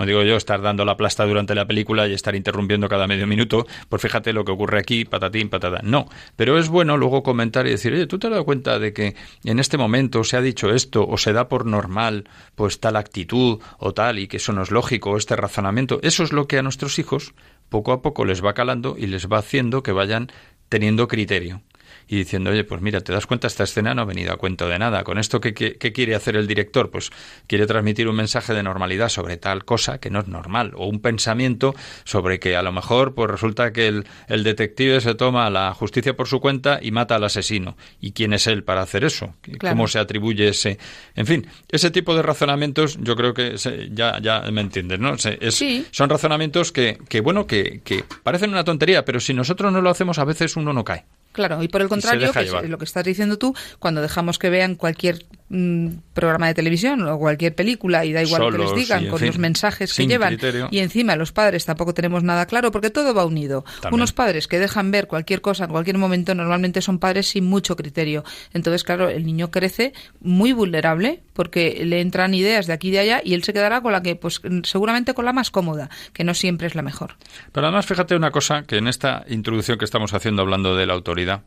[0.00, 3.26] No digo yo estar dando la plasta durante la película y estar interrumpiendo cada medio
[3.26, 5.80] minuto, pues fíjate lo que ocurre aquí, patatín, patata.
[5.82, 8.94] No, pero es bueno luego comentar y decir, oye, ¿tú te has dado cuenta de
[8.94, 12.96] que en este momento se ha dicho esto o se da por normal pues tal
[12.96, 16.00] actitud o tal y que eso no es lógico, este razonamiento?
[16.02, 17.34] Eso es lo que a nuestros hijos
[17.68, 20.28] poco a poco les va calando y les va haciendo que vayan
[20.70, 21.60] teniendo criterio
[22.08, 24.68] y diciendo, oye, pues mira, te das cuenta, esta escena no ha venido a cuento
[24.68, 25.04] de nada.
[25.04, 26.90] ¿Con esto qué, qué, quiere hacer el director?
[26.90, 27.10] Pues
[27.46, 31.00] quiere transmitir un mensaje de normalidad sobre tal cosa que no es normal, o un
[31.00, 31.74] pensamiento
[32.04, 36.16] sobre que a lo mejor pues resulta que el, el detective se toma la justicia
[36.16, 37.76] por su cuenta y mata al asesino.
[38.00, 39.34] ¿Y quién es él para hacer eso?
[39.60, 40.78] ¿Cómo se atribuye ese...?
[41.14, 43.56] En fin, ese tipo de razonamientos yo creo que
[43.92, 45.14] ya, ya me entiendes, ¿no?
[45.14, 49.80] Es, Son razonamientos que, que bueno, que, que parecen una tontería, pero si nosotros no
[49.80, 51.04] lo hacemos a veces uno no cae.
[51.32, 52.32] Claro, y por el contrario,
[52.66, 57.18] lo que estás diciendo tú, cuando dejamos que vean cualquier mm, programa de televisión o
[57.18, 60.38] cualquier película y da igual lo que les digan con los mensajes que llevan
[60.70, 63.64] y encima los padres tampoco tenemos nada claro porque todo va unido.
[63.90, 67.76] Unos padres que dejan ver cualquier cosa en cualquier momento normalmente son padres sin mucho
[67.76, 68.24] criterio.
[68.52, 72.98] Entonces, claro, el niño crece muy vulnerable porque le entran ideas de aquí y de
[73.00, 76.24] allá y él se quedará con la que, pues seguramente con la más cómoda, que
[76.24, 77.16] no siempre es la mejor.
[77.52, 80.94] Pero además, fíjate una cosa que en esta introducción que estamos haciendo hablando de la
[80.94, 81.42] autoridad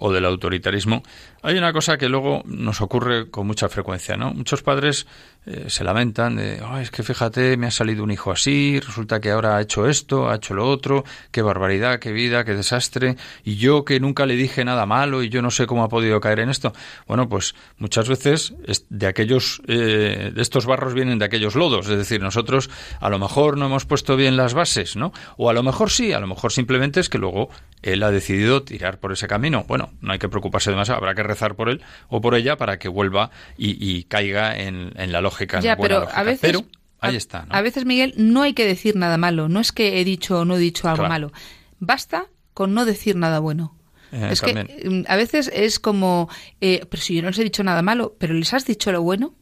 [0.00, 1.02] o del autoritarismo,
[1.42, 4.32] hay una cosa que luego nos ocurre con mucha frecuencia, ¿no?
[4.32, 5.06] Muchos padres
[5.46, 9.30] eh, se lamentan de, es que fíjate, me ha salido un hijo así, resulta que
[9.30, 13.56] ahora ha hecho esto, ha hecho lo otro, qué barbaridad, qué vida, qué desastre, y
[13.56, 16.40] yo que nunca le dije nada malo y yo no sé cómo ha podido caer
[16.40, 16.72] en esto.
[17.06, 18.54] Bueno, pues muchas veces
[18.90, 22.68] de aquellos, eh, de estos barros vienen de aquellos lodos, es decir, nosotros
[23.00, 25.12] a lo mejor no hemos puesto bien las bases, ¿no?
[25.36, 27.48] O a lo mejor sí, a lo mejor simplemente es que luego
[27.82, 29.64] él ha decidido tirar por ese camino.
[29.66, 32.78] Bueno, no hay que preocuparse demasiado, habrá que rezar por él o por ella para
[32.78, 35.29] que vuelva y, caiga en, la lógica.
[35.62, 36.56] Ya, pero a veces...
[37.00, 37.46] ahí está.
[37.48, 39.48] A veces, Miguel, no hay que decir nada malo.
[39.48, 41.32] No es que he dicho o no he dicho algo malo.
[41.78, 43.76] Basta con no decir nada bueno.
[44.12, 46.28] Eh, es que mm, a veces es como,
[46.60, 49.02] eh, pero si yo no les he dicho nada malo, pero les has dicho lo
[49.02, 49.34] bueno.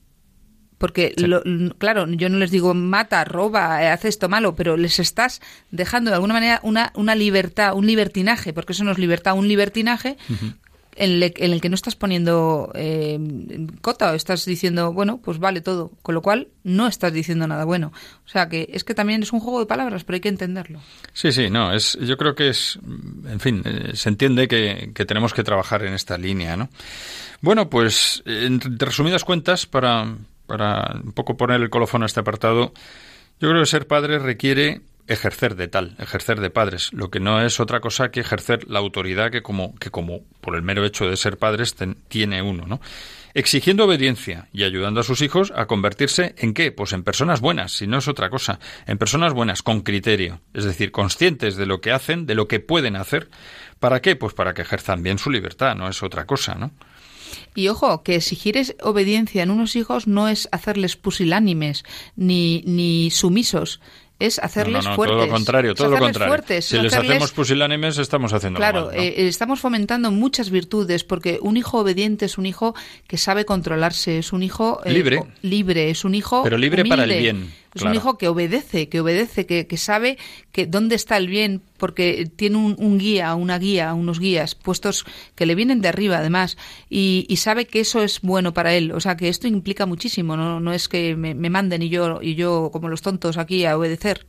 [0.79, 1.13] Porque,
[1.79, 5.41] claro, yo no les digo mata, roba, eh, haz esto malo, pero les estás
[5.73, 9.49] dejando de alguna manera una, una libertad, un libertinaje, porque eso no es libertad, un
[9.49, 10.17] libertinaje
[10.99, 13.19] en, el que no estás poniendo eh,
[13.81, 17.65] cota o estás diciendo, bueno, pues vale todo, con lo cual no estás diciendo nada
[17.65, 17.93] bueno.
[18.27, 20.81] O sea que es que también es un juego de palabras, pero hay que entenderlo.
[21.13, 22.79] Sí, sí, no, es, yo creo que es,
[23.29, 26.69] en fin, eh, se entiende que, tenemos que trabajar en esta línea, ¿no?
[27.41, 32.73] Bueno, pues en resumidas cuentas, para, para un poco poner el colofón a este apartado,
[33.41, 37.43] yo creo que ser padre requiere ejercer de tal, ejercer de padres, lo que no
[37.43, 41.09] es otra cosa que ejercer la autoridad que como, que como por el mero hecho
[41.09, 41.75] de ser padres
[42.09, 42.81] tiene uno, ¿no?
[43.35, 46.73] Exigiendo obediencia y ayudando a sus hijos a convertirse en qué?
[46.73, 50.65] Pues en personas buenas, si no es otra cosa, en personas buenas, con criterio, es
[50.65, 53.29] decir, conscientes de lo que hacen, de lo que pueden hacer.
[53.79, 54.17] ¿Para qué?
[54.17, 56.73] Pues para que ejerzan bien su libertad, no es otra cosa, ¿no?
[57.55, 61.85] Y ojo, que exigir obediencia en unos hijos no es hacerles pusilánimes
[62.17, 63.81] ni, ni sumisos,
[64.19, 65.17] es hacerles no, no, fuertes.
[65.17, 66.63] Todo lo contrario, todo lo contrario.
[66.63, 71.57] si les hacemos pusilánimes, estamos haciendo Claro, mal, eh, estamos fomentando muchas virtudes, porque un
[71.57, 72.75] hijo obediente es un hijo
[73.07, 75.23] que sabe controlarse, es un hijo eh, libre.
[75.43, 76.43] libre, es un hijo.
[76.43, 77.53] Pero libre para el bien.
[77.75, 80.19] Es un hijo que obedece, que obedece, que, que, sabe
[80.53, 85.05] que dónde está el bien, porque tiene un, guía, una guía, unos guías puestos
[85.35, 86.57] que le vienen de arriba, además,
[86.89, 88.93] y, sabe que eso es bueno para él.
[88.93, 92.35] O sea, que esto implica muchísimo, no, no es que me, manden y yo, y
[92.35, 94.27] yo, como los tontos, aquí a obedecer.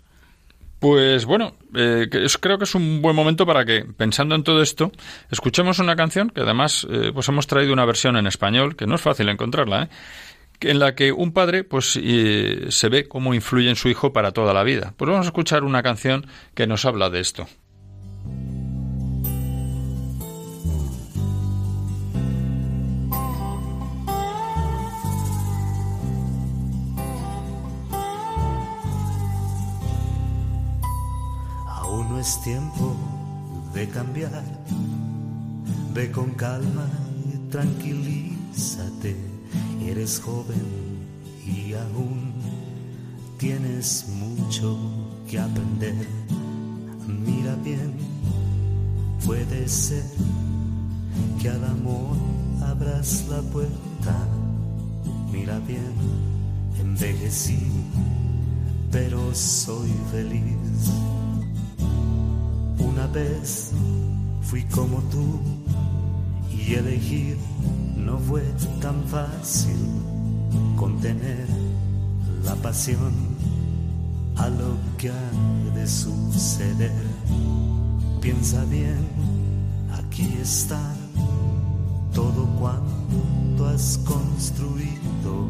[0.79, 2.07] Pues bueno, eh,
[2.39, 4.91] creo que es un buen momento para que, pensando en todo esto,
[5.29, 8.95] escuchemos una canción que además eh, pues hemos traído una versión en español, que no
[8.95, 9.89] es fácil encontrarla, ¿eh?
[10.62, 14.53] En la que un padre pues se ve cómo influye en su hijo para toda
[14.53, 14.93] la vida.
[14.97, 17.47] Pues vamos a escuchar una canción que nos habla de esto.
[31.68, 32.95] Aún no es tiempo
[33.74, 34.43] de cambiar.
[35.93, 36.88] Ve con calma
[37.34, 39.28] y tranquilízate.
[39.89, 40.67] Eres joven
[41.47, 42.31] y aún
[43.39, 44.77] tienes mucho
[45.27, 46.07] que aprender.
[47.07, 47.95] Mira bien,
[49.25, 50.03] puede ser
[51.41, 52.17] que al amor
[52.61, 54.27] abras la puerta.
[55.31, 55.95] Mira bien,
[56.79, 57.57] envejecí,
[58.91, 60.91] pero soy feliz.
[62.77, 63.71] Una vez
[64.43, 65.59] fui como tú
[66.70, 67.38] y elegir
[67.97, 68.43] no fue
[68.80, 69.76] tan fácil
[70.76, 71.47] contener
[72.43, 73.11] la pasión
[74.36, 76.91] a lo que ha de suceder.
[78.22, 78.99] Piensa bien,
[79.97, 80.80] aquí está
[82.13, 85.47] todo cuanto has construido,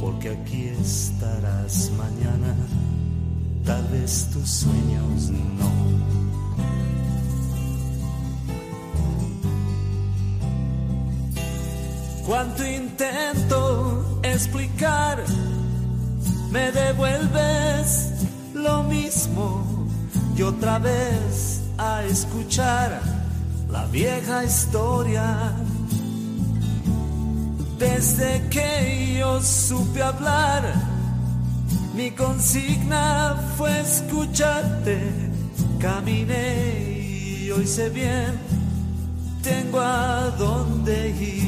[0.00, 2.54] porque aquí estarás mañana,
[3.66, 6.27] tal vez tus sueños no.
[12.28, 15.24] Cuánto intento explicar,
[16.50, 19.88] me devuelves lo mismo
[20.36, 23.00] y otra vez a escuchar
[23.70, 25.54] la vieja historia.
[27.78, 30.70] Desde que yo supe hablar,
[31.94, 35.00] mi consigna fue escucharte.
[35.80, 38.38] Caminé y hoy sé bien,
[39.42, 41.47] tengo a dónde ir.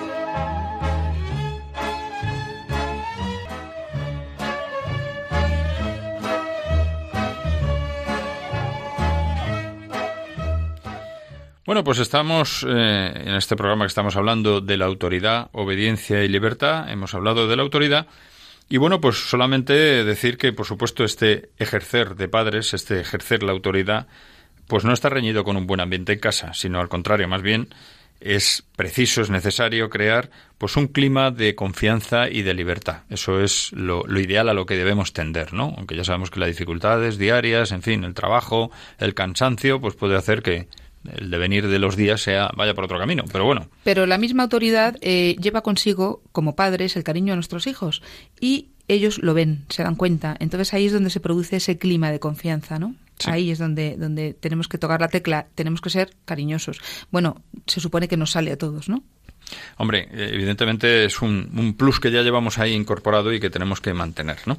[11.63, 16.27] Bueno, pues estamos eh, en este programa que estamos hablando de la autoridad, obediencia y
[16.27, 16.89] libertad.
[16.89, 18.07] Hemos hablado de la autoridad.
[18.67, 23.51] Y bueno, pues solamente decir que, por supuesto, este ejercer de padres, este ejercer la
[23.51, 24.07] autoridad,
[24.65, 27.67] pues no está reñido con un buen ambiente en casa, sino al contrario, más bien
[28.21, 33.03] es preciso, es necesario crear pues un clima de confianza y de libertad.
[33.09, 35.75] Eso es lo, lo, ideal a lo que debemos tender, ¿no?
[35.77, 40.15] Aunque ya sabemos que las dificultades diarias, en fin, el trabajo, el cansancio, pues puede
[40.15, 40.67] hacer que
[41.05, 43.67] el devenir de los días sea vaya por otro camino, pero bueno.
[43.83, 48.01] Pero la misma autoridad eh, lleva consigo, como padres, el cariño a nuestros hijos
[48.39, 50.35] y ellos lo ven, se dan cuenta.
[50.39, 52.95] Entonces ahí es donde se produce ese clima de confianza, ¿no?
[53.25, 56.81] Ahí es donde, donde tenemos que tocar la tecla, tenemos que ser cariñosos.
[57.11, 59.03] Bueno, se supone que nos sale a todos, ¿no?
[59.77, 64.37] Hombre, evidentemente es un, plus que ya llevamos ahí incorporado y que tenemos que mantener,
[64.45, 64.57] ¿no?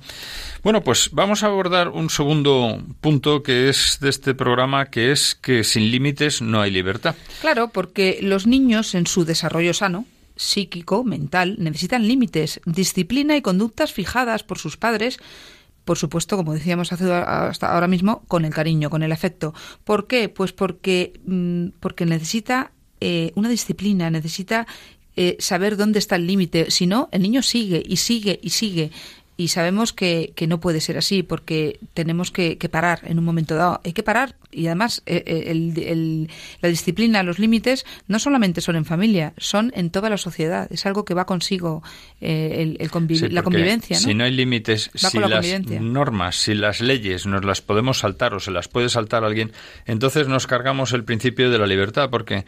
[0.63, 5.35] Bueno, pues vamos a abordar un segundo punto que es de este programa, que es
[5.35, 7.15] que sin límites no hay libertad.
[7.41, 13.93] Claro, porque los niños en su desarrollo sano, psíquico, mental, necesitan límites, disciplina y conductas
[13.93, 15.19] fijadas por sus padres
[15.85, 19.53] por supuesto, como decíamos hace, hasta ahora mismo, con el cariño, con el afecto.
[19.85, 20.29] ¿Por qué?
[20.29, 22.73] Pues porque, mm, porque necesita
[23.03, 24.67] eh, una disciplina, necesita
[25.17, 26.71] eh, saber dónde está el límite.
[26.71, 28.91] Si no, el niño sigue y sigue y sigue
[29.37, 33.25] y sabemos que, que, no puede ser así porque tenemos que, que, parar en un
[33.25, 33.81] momento dado.
[33.85, 36.31] Hay que parar y además eh, eh, el, el,
[36.61, 40.69] la disciplina, los límites no solamente son en familia, son en toda la sociedad.
[40.71, 41.83] Es algo que va consigo
[42.21, 43.97] eh, el, conviv sí, la convivencia.
[43.97, 44.03] ¿no?
[44.03, 48.41] Si no hay límites, si las normas, si las leyes nos las podemos saltar o
[48.41, 49.53] se las puede saltar alguien,
[49.87, 52.45] entonces nos cargamos el principio de la libertad porque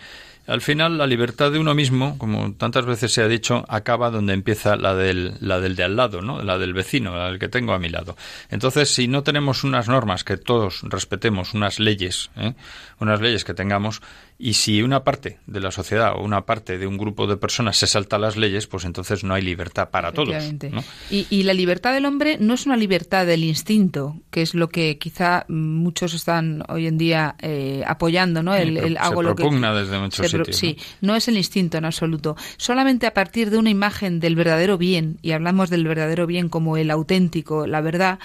[0.47, 4.35] al final, la libertad de uno mismo, como tantas veces se ha dicho, acaba donde
[4.35, 6.43] empieza la del, la del de al lado, ¿no?
[6.43, 8.17] la del vecino, la del que tengo a mi lado.
[8.51, 12.55] Entonces, si no tenemos unas normas que todos respetemos, unas leyes, ¿eh?
[13.01, 14.03] unas leyes que tengamos,
[14.37, 17.77] y si una parte de la sociedad o una parte de un grupo de personas
[17.77, 20.35] se salta las leyes, pues entonces no hay libertad para todos.
[20.71, 20.83] ¿no?
[21.11, 24.69] Y, y, la libertad del hombre no es una libertad del instinto, que es lo
[24.69, 28.55] que quizá muchos están hoy en día eh, apoyando, ¿no?
[28.55, 30.57] El, el hago se lo que desde muchos se, sitios.
[30.57, 31.13] Sí, ¿no?
[31.13, 32.37] no es el instinto en absoluto.
[32.57, 36.77] Solamente a partir de una imagen del verdadero bien, y hablamos del verdadero bien como
[36.77, 38.19] el auténtico, la verdad,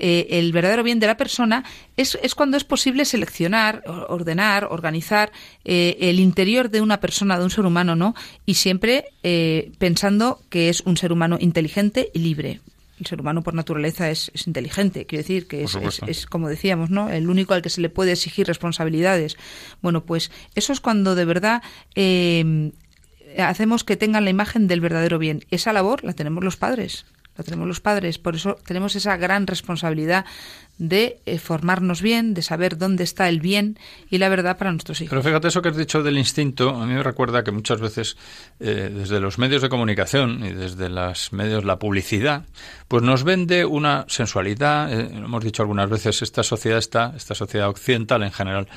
[0.00, 1.64] eh, el verdadero bien de la persona
[1.96, 5.32] es, es, cuando es posible seleccionar, ordenar, organizar
[5.64, 8.14] eh, el interior de una persona, de un ser humano, ¿no?
[8.46, 12.60] Y siempre eh, pensando que es un ser humano inteligente y libre.
[13.00, 16.48] El ser humano por naturaleza es, es inteligente, quiero decir que es, es, es, como
[16.48, 17.10] decíamos, ¿no?
[17.10, 19.36] El único al que se le puede exigir responsabilidades.
[19.82, 21.62] Bueno, pues eso es cuando de verdad
[21.94, 22.72] eh,
[23.38, 25.44] hacemos que tengan la imagen del verdadero bien.
[25.50, 27.04] Esa labor la tenemos los padres
[27.38, 30.26] lo tenemos los padres, por eso tenemos esa gran responsabilidad
[30.78, 33.78] de eh, formarnos bien, de saber dónde está el bien
[34.10, 35.10] y la verdad para nuestros hijos.
[35.10, 38.16] Pero fíjate eso que has dicho del instinto, a mí me recuerda que muchas veces
[38.58, 42.44] eh, desde los medios de comunicación y desde los medios la publicidad,
[42.88, 47.68] pues nos vende una sensualidad, eh, hemos dicho algunas veces esta sociedad está, esta sociedad
[47.68, 48.68] occidental en general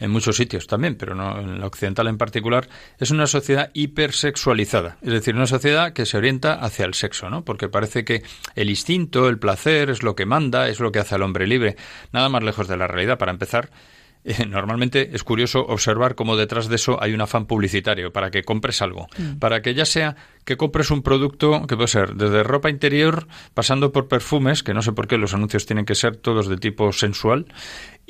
[0.00, 4.96] en muchos sitios también, pero no en la occidental en particular, es una sociedad hipersexualizada.
[5.02, 7.44] Es decir, una sociedad que se orienta hacia el sexo, ¿no?
[7.44, 8.22] Porque parece que
[8.54, 11.76] el instinto, el placer, es lo que manda, es lo que hace al hombre libre.
[12.12, 13.18] Nada más lejos de la realidad.
[13.18, 13.70] Para empezar,
[14.24, 18.42] eh, normalmente es curioso observar cómo detrás de eso hay un afán publicitario para que
[18.42, 19.38] compres algo, mm.
[19.38, 23.92] para que ya sea que compres un producto que puede ser desde ropa interior, pasando
[23.92, 26.92] por perfumes, que no sé por qué los anuncios tienen que ser todos de tipo
[26.92, 27.46] sensual,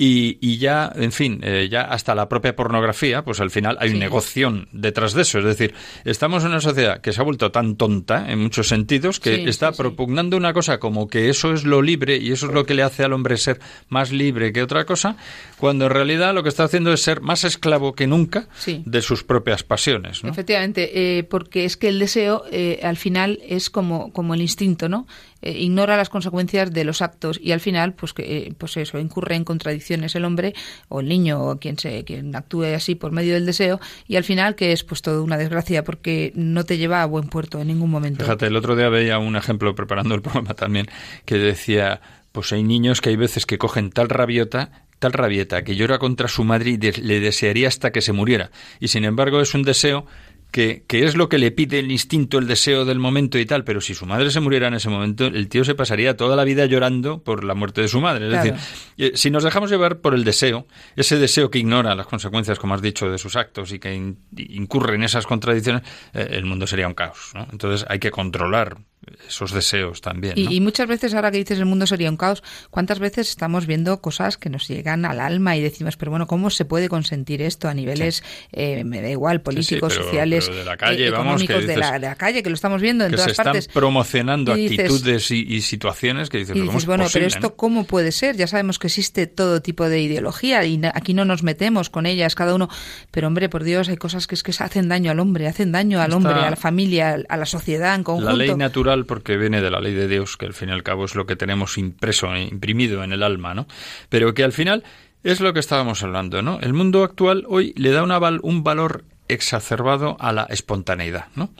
[0.02, 3.90] y, y ya, en fin, eh, ya hasta la propia pornografía, pues al final hay
[3.90, 3.98] sí.
[3.98, 5.40] negoción detrás de eso.
[5.40, 5.74] Es decir,
[6.06, 9.44] estamos en una sociedad que se ha vuelto tan tonta en muchos sentidos que sí,
[9.46, 12.64] está sí, propugnando una cosa como que eso es lo libre y eso es lo
[12.64, 13.60] que le hace al hombre ser
[13.90, 15.16] más libre que otra cosa,
[15.58, 19.22] cuando en realidad lo que está haciendo es ser más esclavo que nunca de sus
[19.22, 20.24] propias pasiones.
[20.24, 20.30] ¿no?
[20.30, 22.19] Efectivamente, eh, porque es que el deseo
[22.50, 25.06] eh, al final es como, como el instinto, ¿no?
[25.42, 28.98] eh, ignora las consecuencias de los actos y al final, pues que eh, pues eso,
[28.98, 30.54] incurre en contradicciones el hombre
[30.88, 34.24] o el niño o quien se quien actúe así por medio del deseo y al
[34.24, 37.68] final que es pues todo una desgracia porque no te lleva a buen puerto en
[37.68, 38.24] ningún momento.
[38.24, 40.86] Fíjate, el otro día veía un ejemplo preparando el programa también
[41.24, 42.00] que decía,
[42.32, 46.28] pues hay niños que hay veces que cogen tal rabiota tal rabieta que llora contra
[46.28, 48.50] su madre y le desearía hasta que se muriera.
[48.80, 50.04] Y sin embargo es un deseo
[50.50, 53.64] que, que, es lo que le pide el instinto, el deseo del momento y tal,
[53.64, 56.44] pero si su madre se muriera en ese momento, el tío se pasaría toda la
[56.44, 58.26] vida llorando por la muerte de su madre.
[58.26, 58.52] Es claro.
[58.52, 58.60] decir,
[58.98, 62.74] eh, si nos dejamos llevar por el deseo, ese deseo que ignora las consecuencias, como
[62.74, 65.82] has dicho, de sus actos y que in, incurre en esas contradicciones,
[66.14, 67.32] eh, el mundo sería un caos.
[67.34, 67.46] ¿no?
[67.52, 68.78] Entonces hay que controlar
[69.26, 70.34] esos deseos también.
[70.36, 70.50] ¿no?
[70.50, 73.66] Y, y, muchas veces, ahora que dices el mundo sería un caos, ¿cuántas veces estamos
[73.66, 77.40] viendo cosas que nos llegan al alma y decimos, pero bueno, ¿cómo se puede consentir
[77.40, 78.46] esto a niveles, sí.
[78.52, 81.42] eh, me da igual, políticos, sí, sí, pero, sociales, pero de la calle, eh, vamos,
[81.42, 83.68] económicos, de, la, de, la, calle, que lo estamos viendo en que todas se partes?
[83.68, 87.36] están promocionando y dices, actitudes y, y, situaciones que dices, y dices bueno, posible, pero
[87.36, 88.36] esto cómo puede ser?
[88.36, 92.34] Ya sabemos que existe todo tipo de ideología y aquí no nos metemos con ellas,
[92.34, 92.68] cada uno,
[93.10, 96.00] pero hombre, por Dios, hay cosas que es que hacen daño al hombre, hacen daño
[96.00, 98.30] al hombre, a la familia, a la sociedad en conjunto.
[98.30, 100.82] La ley natural, porque viene de la ley de Dios, que al fin y al
[100.82, 103.66] cabo es lo que tenemos impreso, e imprimido en el alma, ¿no?
[104.08, 104.84] Pero que al final
[105.22, 106.58] es lo que estábamos hablando, ¿no?
[106.60, 111.50] El mundo actual hoy le da una, un valor exacerbado a la espontaneidad, ¿no?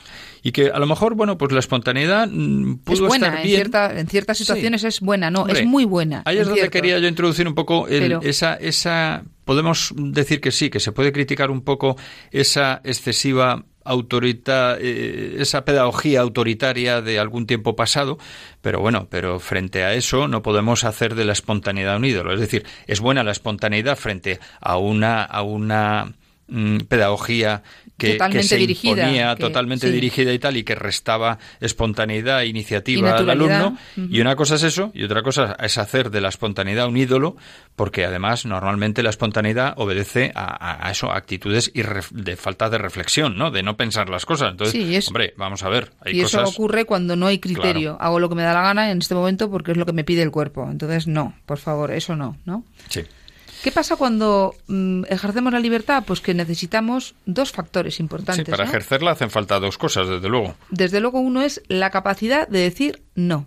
[0.43, 3.55] Y que a lo mejor, bueno, pues la espontaneidad mm, pudo es buena, estar bien.
[3.55, 4.87] En, cierta, en ciertas situaciones sí.
[4.89, 6.23] es buena, no, Hombre, es muy buena.
[6.25, 6.73] Ahí es donde cierto.
[6.73, 8.21] quería yo introducir un poco el, Pero...
[8.23, 11.97] esa, esa podemos decir que sí, que se puede criticar un poco
[12.31, 18.19] esa excesiva autorita, eh, esa pedagogía autoritaria de algún tiempo pasado,
[18.61, 22.33] pero bueno, pero frente a eso no podemos hacer de la espontaneidad un ídolo.
[22.33, 26.15] Es decir, es buena la espontaneidad frente a una, a una
[26.89, 27.63] pedagogía
[27.97, 29.93] que, Totalmente se dirigida, imponía, que- totalmente sí.
[29.93, 33.77] dirigida y tal, y que restaba espontaneidad e iniciativa Y al alumno.
[33.97, 37.37] Y una cosa es eso, y otra cosa es hacer de la espontaneidad un ídolo,
[37.77, 42.79] porque además normalmente la espontaneidad obedece a, a- eso, a actitudes irref- de falta de
[42.79, 43.51] reflexión, ¿no?
[43.51, 44.53] De no pensar las cosas.
[44.53, 46.43] Entonces, Sí, es- hombre, vamos a ver, hay y cosas...
[46.43, 47.99] eso ocurre cuando no hay criterio.
[48.01, 50.05] Hago lo que me da la gana en este momento porque es lo que me
[50.05, 50.67] pide el cuerpo.
[50.71, 52.65] Entonces, no, por favor, eso no, ¿no?
[52.89, 53.03] Sí.
[53.63, 56.05] ¿Qué pasa cuando mm, ejercemos la libertad?
[56.07, 58.47] Pues que necesitamos dos factores importantes.
[58.47, 58.71] Sí, para ¿no?
[58.71, 60.55] ejercerla hacen falta dos cosas, desde luego.
[60.71, 63.47] Desde luego uno es la capacidad de decir no.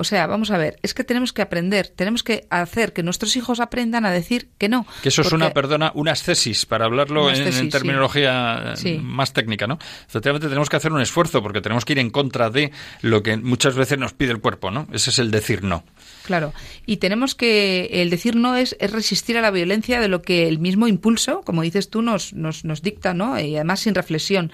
[0.00, 3.36] O sea, vamos a ver, es que tenemos que aprender, tenemos que hacer que nuestros
[3.36, 4.86] hijos aprendan a decir que no.
[5.02, 8.98] Que eso es una, perdona, una ascesis, para hablarlo en, terminología eh, Sí.
[9.02, 9.78] más técnica, ¿no?
[10.08, 12.72] Efectivamente tenemos que hacer un esfuerzo porque tenemos que ir en contra de
[13.02, 14.88] lo que muchas veces nos pide el cuerpo, ¿no?
[14.90, 15.84] Ese es el decir no.
[16.24, 16.54] Claro,
[16.86, 20.48] y tenemos que, el decir no es, es resistir a la violencia de lo que
[20.48, 23.38] el mismo impulso, como dices tú, nos, nos, nos dicta, ¿no?
[23.38, 24.50] Y además sin reflexión.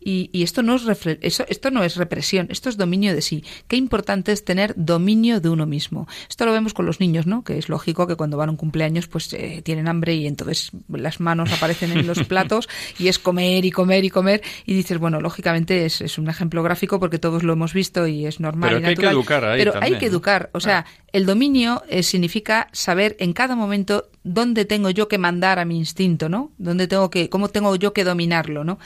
[0.00, 3.20] Y, y esto no es refle- eso, esto no es represión, esto es dominio de
[3.20, 3.44] sí.
[3.68, 6.08] Qué importante es tener dominio de uno mismo.
[6.28, 7.44] Esto lo vemos con los niños, ¿no?
[7.44, 10.70] Que es lógico que cuando van a un cumpleaños, pues eh, tienen hambre y entonces
[10.88, 14.42] las manos aparecen en los platos y es comer y comer y comer.
[14.64, 18.26] Y dices, bueno, lógicamente es, es un ejemplo gráfico porque todos lo hemos visto y
[18.26, 18.70] es normal.
[18.70, 20.50] Pero y hay que educar ahí Pero también, hay que educar.
[20.52, 25.58] O sea, el dominio eh, significa saber en cada momento dónde tengo yo que mandar
[25.58, 26.52] a mi instinto, ¿no?
[26.58, 28.78] Dónde tengo que, cómo tengo yo que dominarlo, ¿no?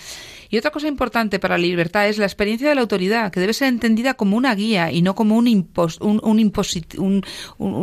[0.54, 3.52] Y otra cosa importante para la libertad es la experiencia de la autoridad, que debe
[3.52, 7.24] ser entendida como una guía y no como un impos, un, un, imposit- un-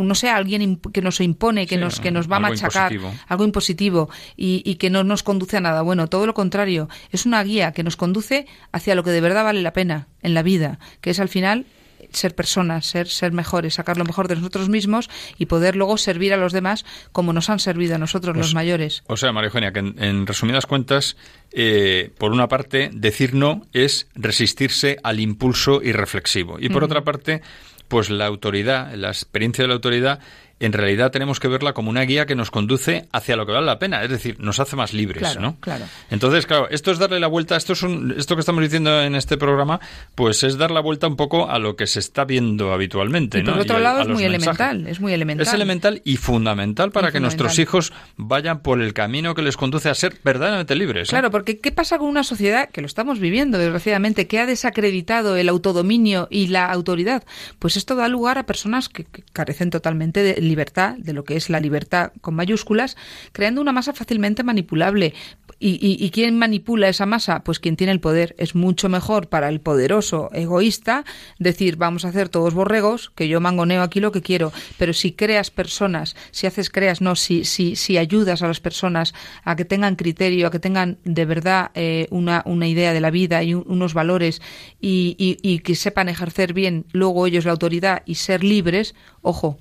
[0.08, 3.20] no sé, alguien que nos impone, que Sí, nos que nos va a machacar, impositivo.
[3.28, 4.08] algo impositivo
[4.38, 5.82] y, y que no nos conduce a nada.
[5.82, 9.44] Bueno, todo lo contrario, es una guía que nos conduce hacia lo que de verdad
[9.44, 11.66] vale la pena en la vida, que es al final
[12.12, 16.32] ser personas, ser, ser mejores, sacar lo mejor de nosotros mismos y poder luego servir
[16.32, 19.02] a los demás como nos han servido a nosotros Pues, los mayores.
[19.06, 21.16] O sea, María Eugenia, que en, en resumidas cuentas,
[21.52, 26.58] eh, por una parte, decir no es resistirse al impulso irreflexivo.
[26.58, 27.42] Y por otra parte,
[27.88, 30.20] pues la autoridad, la experiencia de la autoridad,
[30.66, 33.66] en realidad tenemos que verla como una guía que nos conduce hacia lo que vale
[33.66, 35.56] la pena, es decir, nos hace más libres, Claro, ¿no?
[35.60, 35.84] claro.
[36.10, 39.14] Entonces, claro, esto es darle la vuelta, esto es un, esto que estamos diciendo en
[39.14, 39.80] este programa,
[40.14, 43.42] pues es dar la vuelta un poco a lo que se está viendo habitualmente, Y
[43.42, 43.62] por ¿no?
[43.62, 44.60] otro lado a es muy mensajes.
[44.60, 45.46] elemental, es muy elemental.
[45.46, 49.56] Es elemental y fundamental para Y que nuestros hijos vayan por el camino que les
[49.56, 51.08] conduce a ser verdaderamente libres.
[51.08, 51.10] ¿eh?
[51.10, 55.36] Claro, porque ¿qué pasa con una sociedad que lo estamos viviendo, desgraciadamente, que ha desacreditado
[55.36, 57.24] el autodominio y la autoridad?
[57.58, 61.36] Pues esto da lugar a personas que, que carecen totalmente de libertad, de lo que
[61.36, 62.96] es la libertad con mayúsculas,
[63.32, 65.14] creando una masa fácilmente manipulable.
[65.58, 67.42] ¿Y, y, y quién manipula esa masa?
[67.44, 68.34] Pues quien tiene el poder.
[68.38, 71.04] Es mucho mejor para el poderoso egoísta
[71.38, 74.52] decir, vamos a hacer todos borregos, que yo mangoneo aquí lo que quiero.
[74.78, 79.14] Pero si creas personas, si haces creas, no, si, si, si ayudas a las personas
[79.44, 83.10] a que tengan criterio, a que tengan de verdad eh, una, una idea de la
[83.10, 84.42] vida y un- unos valores
[84.80, 89.58] y- y que sepan ejercer bien luego ellos la autoridad y ser libres, ojo,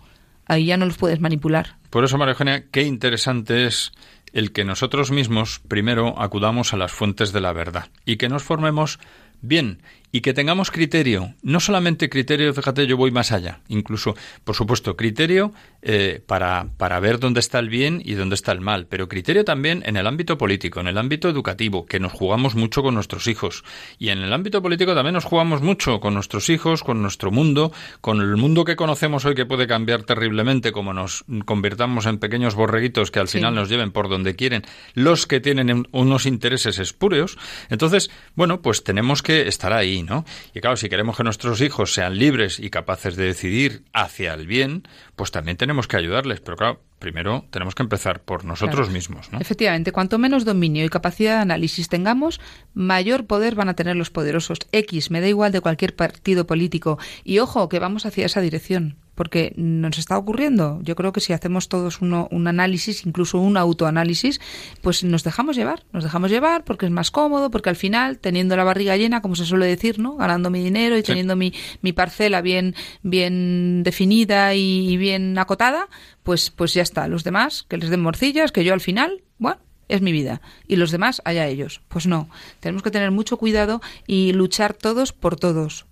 [0.52, 1.78] ahí ya no los puedes manipular.
[1.90, 3.94] Por eso, María Eugenia, qué interesante es
[4.34, 8.44] el que nosotros mismos primero acudamos a las fuentes de la verdad y que nos
[8.44, 9.00] formemos
[9.42, 9.82] bien
[10.12, 14.96] y que tengamos criterio, no solamente criterio, fíjate, yo voy más allá, incluso, por supuesto,
[14.98, 19.08] criterio eh, para, para ver dónde está el bien y dónde está el mal, pero
[19.08, 22.94] criterio también en el ámbito político, en el ámbito educativo, que nos jugamos mucho con
[22.94, 23.64] nuestros hijos,
[23.98, 27.72] y en el ámbito político también nos jugamos mucho con nuestros hijos, con nuestro mundo,
[28.02, 32.56] con el mundo que conocemos hoy que puede cambiar terriblemente, como nos convirtamos en pequeños
[32.56, 33.38] borreguitos que al Sí.
[33.38, 37.38] final nos lleven por donde quieren los que tienen un- unos intereses espúreos.
[37.70, 40.26] Entonces, bueno, pues tenemos que estar ahí, ¿no?
[40.54, 44.48] Y claro, si queremos que nuestros hijos sean libres y capaces de decidir hacia el
[44.48, 44.84] bien,
[45.16, 46.40] pues también tenemos que ayudarles.
[46.42, 48.92] Pero claro, primero tenemos que empezar por nosotros Claro.
[48.94, 49.40] mismos, ¿no?
[49.40, 52.40] Efectivamente, cuanto menos dominio y capacidad de análisis tengamos,
[52.74, 54.60] mayor poder van a tener los poderosos.
[54.72, 56.98] X, me da igual de cualquier partido político.
[57.24, 60.80] Y ojo, que vamos hacia esa dirección, porque nos está ocurriendo.
[60.82, 64.42] Yo creo que si hacemos todos uno, un análisis, incluso un autoanálisis,
[64.82, 68.56] pues nos dejamos llevar, nos dejamos llevar porque es más cómodo, porque al final, teniendo
[68.56, 70.16] la barriga llena, como se suele decir, ¿no?
[70.16, 71.54] Ganando mi dinero y teniendo mi,
[71.84, 75.88] mi parcela bien, bien definida y, y bien acotada,
[76.24, 77.08] pues, pues ya está.
[77.08, 80.42] Los demás, que les den morcillas, que yo al final, bueno, es mi vida.
[80.68, 81.82] Y los demás, allá ellos.
[81.90, 82.28] Pues no.
[82.60, 85.86] Tenemos que tener mucho cuidado y luchar todos por todos.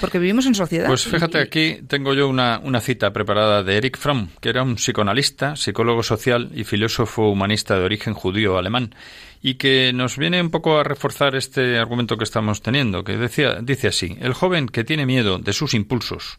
[0.00, 0.88] Porque vivimos en sociedad.
[0.88, 4.74] Pues fíjate, aquí tengo yo una, una cita preparada de Eric Fromm, que era un
[4.74, 8.94] psicoanalista, psicólogo social y filósofo humanista de origen judío alemán,
[9.40, 13.58] y que nos viene un poco a reforzar este argumento que estamos teniendo, que decía,
[13.62, 16.38] dice así, el joven que tiene miedo de sus impulsos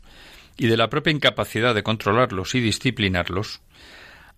[0.58, 3.62] y de la propia incapacidad de controlarlos y disciplinarlos,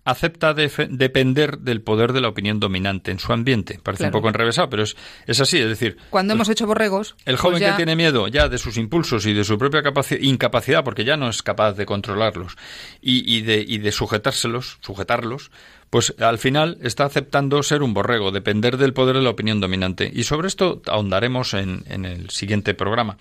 [0.04, 3.78] acepta depender del poder de la opinión dominante en su ambiente.
[3.82, 4.96] Parece un poco enrevesado, pero es,
[5.26, 5.58] es así.
[5.58, 7.14] Es decir, cuando hemos hecho borregos.
[7.24, 9.82] El joven pues que tiene miedo ya de sus impulsos y de su propia
[10.20, 12.56] incapacidad, porque ya no es capaz de controlarlos
[13.00, 15.50] y, y, de, y de sujetárselos, sujetarlos,
[15.90, 20.10] pues al final está aceptando ser un borrego, depender del poder de la opinión dominante.
[20.12, 23.18] Y sobre esto ahondaremos en, en el siguiente programa.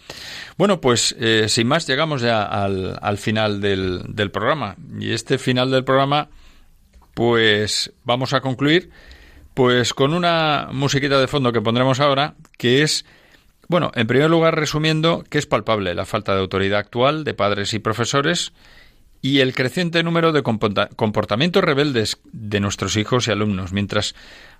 [0.57, 4.77] Bueno, pues eh, sin más llegamos ya al, al final del, del programa.
[4.99, 6.29] Y este final del programa
[7.13, 8.89] pues vamos a concluir
[9.53, 13.05] pues con una musiquita de fondo que pondremos ahora, que es
[13.67, 17.73] bueno, en primer lugar resumiendo que es palpable la falta de autoridad actual de padres
[17.73, 18.51] y profesores
[19.21, 24.15] y el creciente número de comportamientos rebeldes de nuestros hijos y alumnos, mientras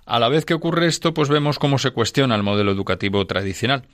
[0.06, 3.84] a la vez que ocurre esto, pues vemos cómo se cuestiona el modelo educativo tradicional.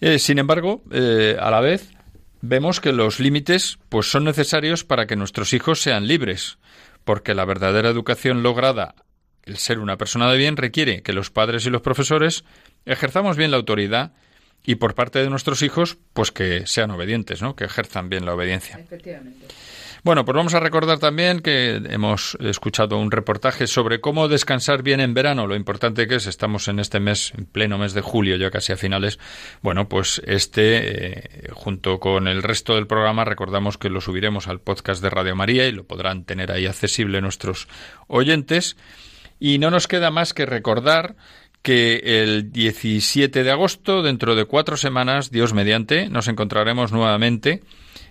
[0.00, 1.90] Eh, sin embargo, eh, a la vez
[2.40, 6.58] vemos que los límites pues son necesarios para que nuestros hijos sean libres,
[7.04, 8.94] porque la verdadera educación lograda,
[9.44, 12.44] el ser una persona de bien, requiere que los padres y los profesores
[12.86, 14.12] ejerzamos bien la autoridad
[14.64, 17.54] y por parte de nuestros hijos, pues que sean obedientes, ¿no?
[17.54, 18.78] Que ejerzan bien la obediencia.
[18.78, 19.46] Efectivamente.
[20.04, 25.00] Bueno, pues vamos a recordar también que hemos escuchado un reportaje sobre cómo descansar bien
[25.00, 28.36] en verano, lo importante que es, estamos en este mes, en pleno mes de julio,
[28.36, 29.18] ya casi a finales.
[29.62, 34.60] Bueno, pues este, eh, junto con el resto del programa, recordamos que lo subiremos al
[34.60, 37.66] podcast de Radio María y lo podrán tener ahí accesible nuestros
[38.06, 38.76] oyentes.
[39.40, 41.16] Y no nos queda más que recordar
[41.62, 47.62] que el 17 de agosto, dentro de cuatro semanas, Dios mediante, nos encontraremos nuevamente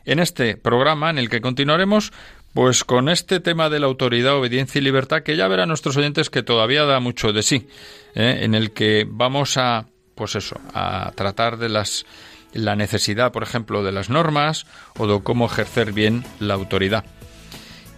[0.06, 2.12] en este programa en el que continuaremos
[2.54, 6.30] pues con este tema de la autoridad, obediencia y libertad que ya verán nuestros oyentes
[6.30, 7.68] que todavía da mucho de sí,
[8.14, 8.40] ¿eh?
[8.42, 12.06] en el que vamos a pues eso, a tratar de las
[12.54, 17.04] la necesidad, por ejemplo, de las normas o de cómo ejercer bien la autoridad.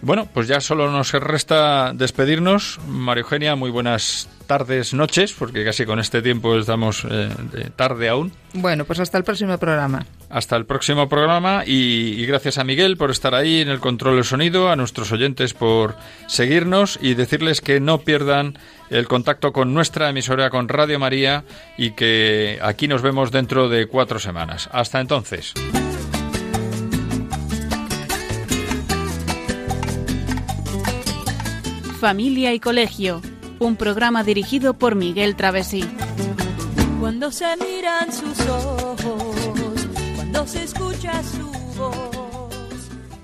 [0.02, 2.78] Bueno, pues ya solo nos resta despedirnos.
[2.86, 7.28] María Eugenia, muy buenas tardes, noches, porque casi con este tiempo estamos eh,
[7.76, 8.32] tarde aún.
[8.52, 10.06] Bueno, pues hasta el próximo programa.
[10.36, 14.24] Hasta el próximo programa y, gracias a Miguel por estar ahí en el control del
[14.26, 18.58] sonido, a nuestros oyentes por seguirnos y decirles que no pierdan
[18.90, 21.44] el contacto con nuestra emisora, con Radio María
[21.78, 24.68] y que aquí nos vemos dentro de cuatro semanas.
[24.72, 25.54] Hasta entonces.
[31.98, 33.22] Familia y Colegio
[33.58, 35.82] un programa dirigido por Miguel Travesí.
[37.00, 38.85] Cuando se miran sus ojos,
[40.36, 42.15] cuando se escucha su voz.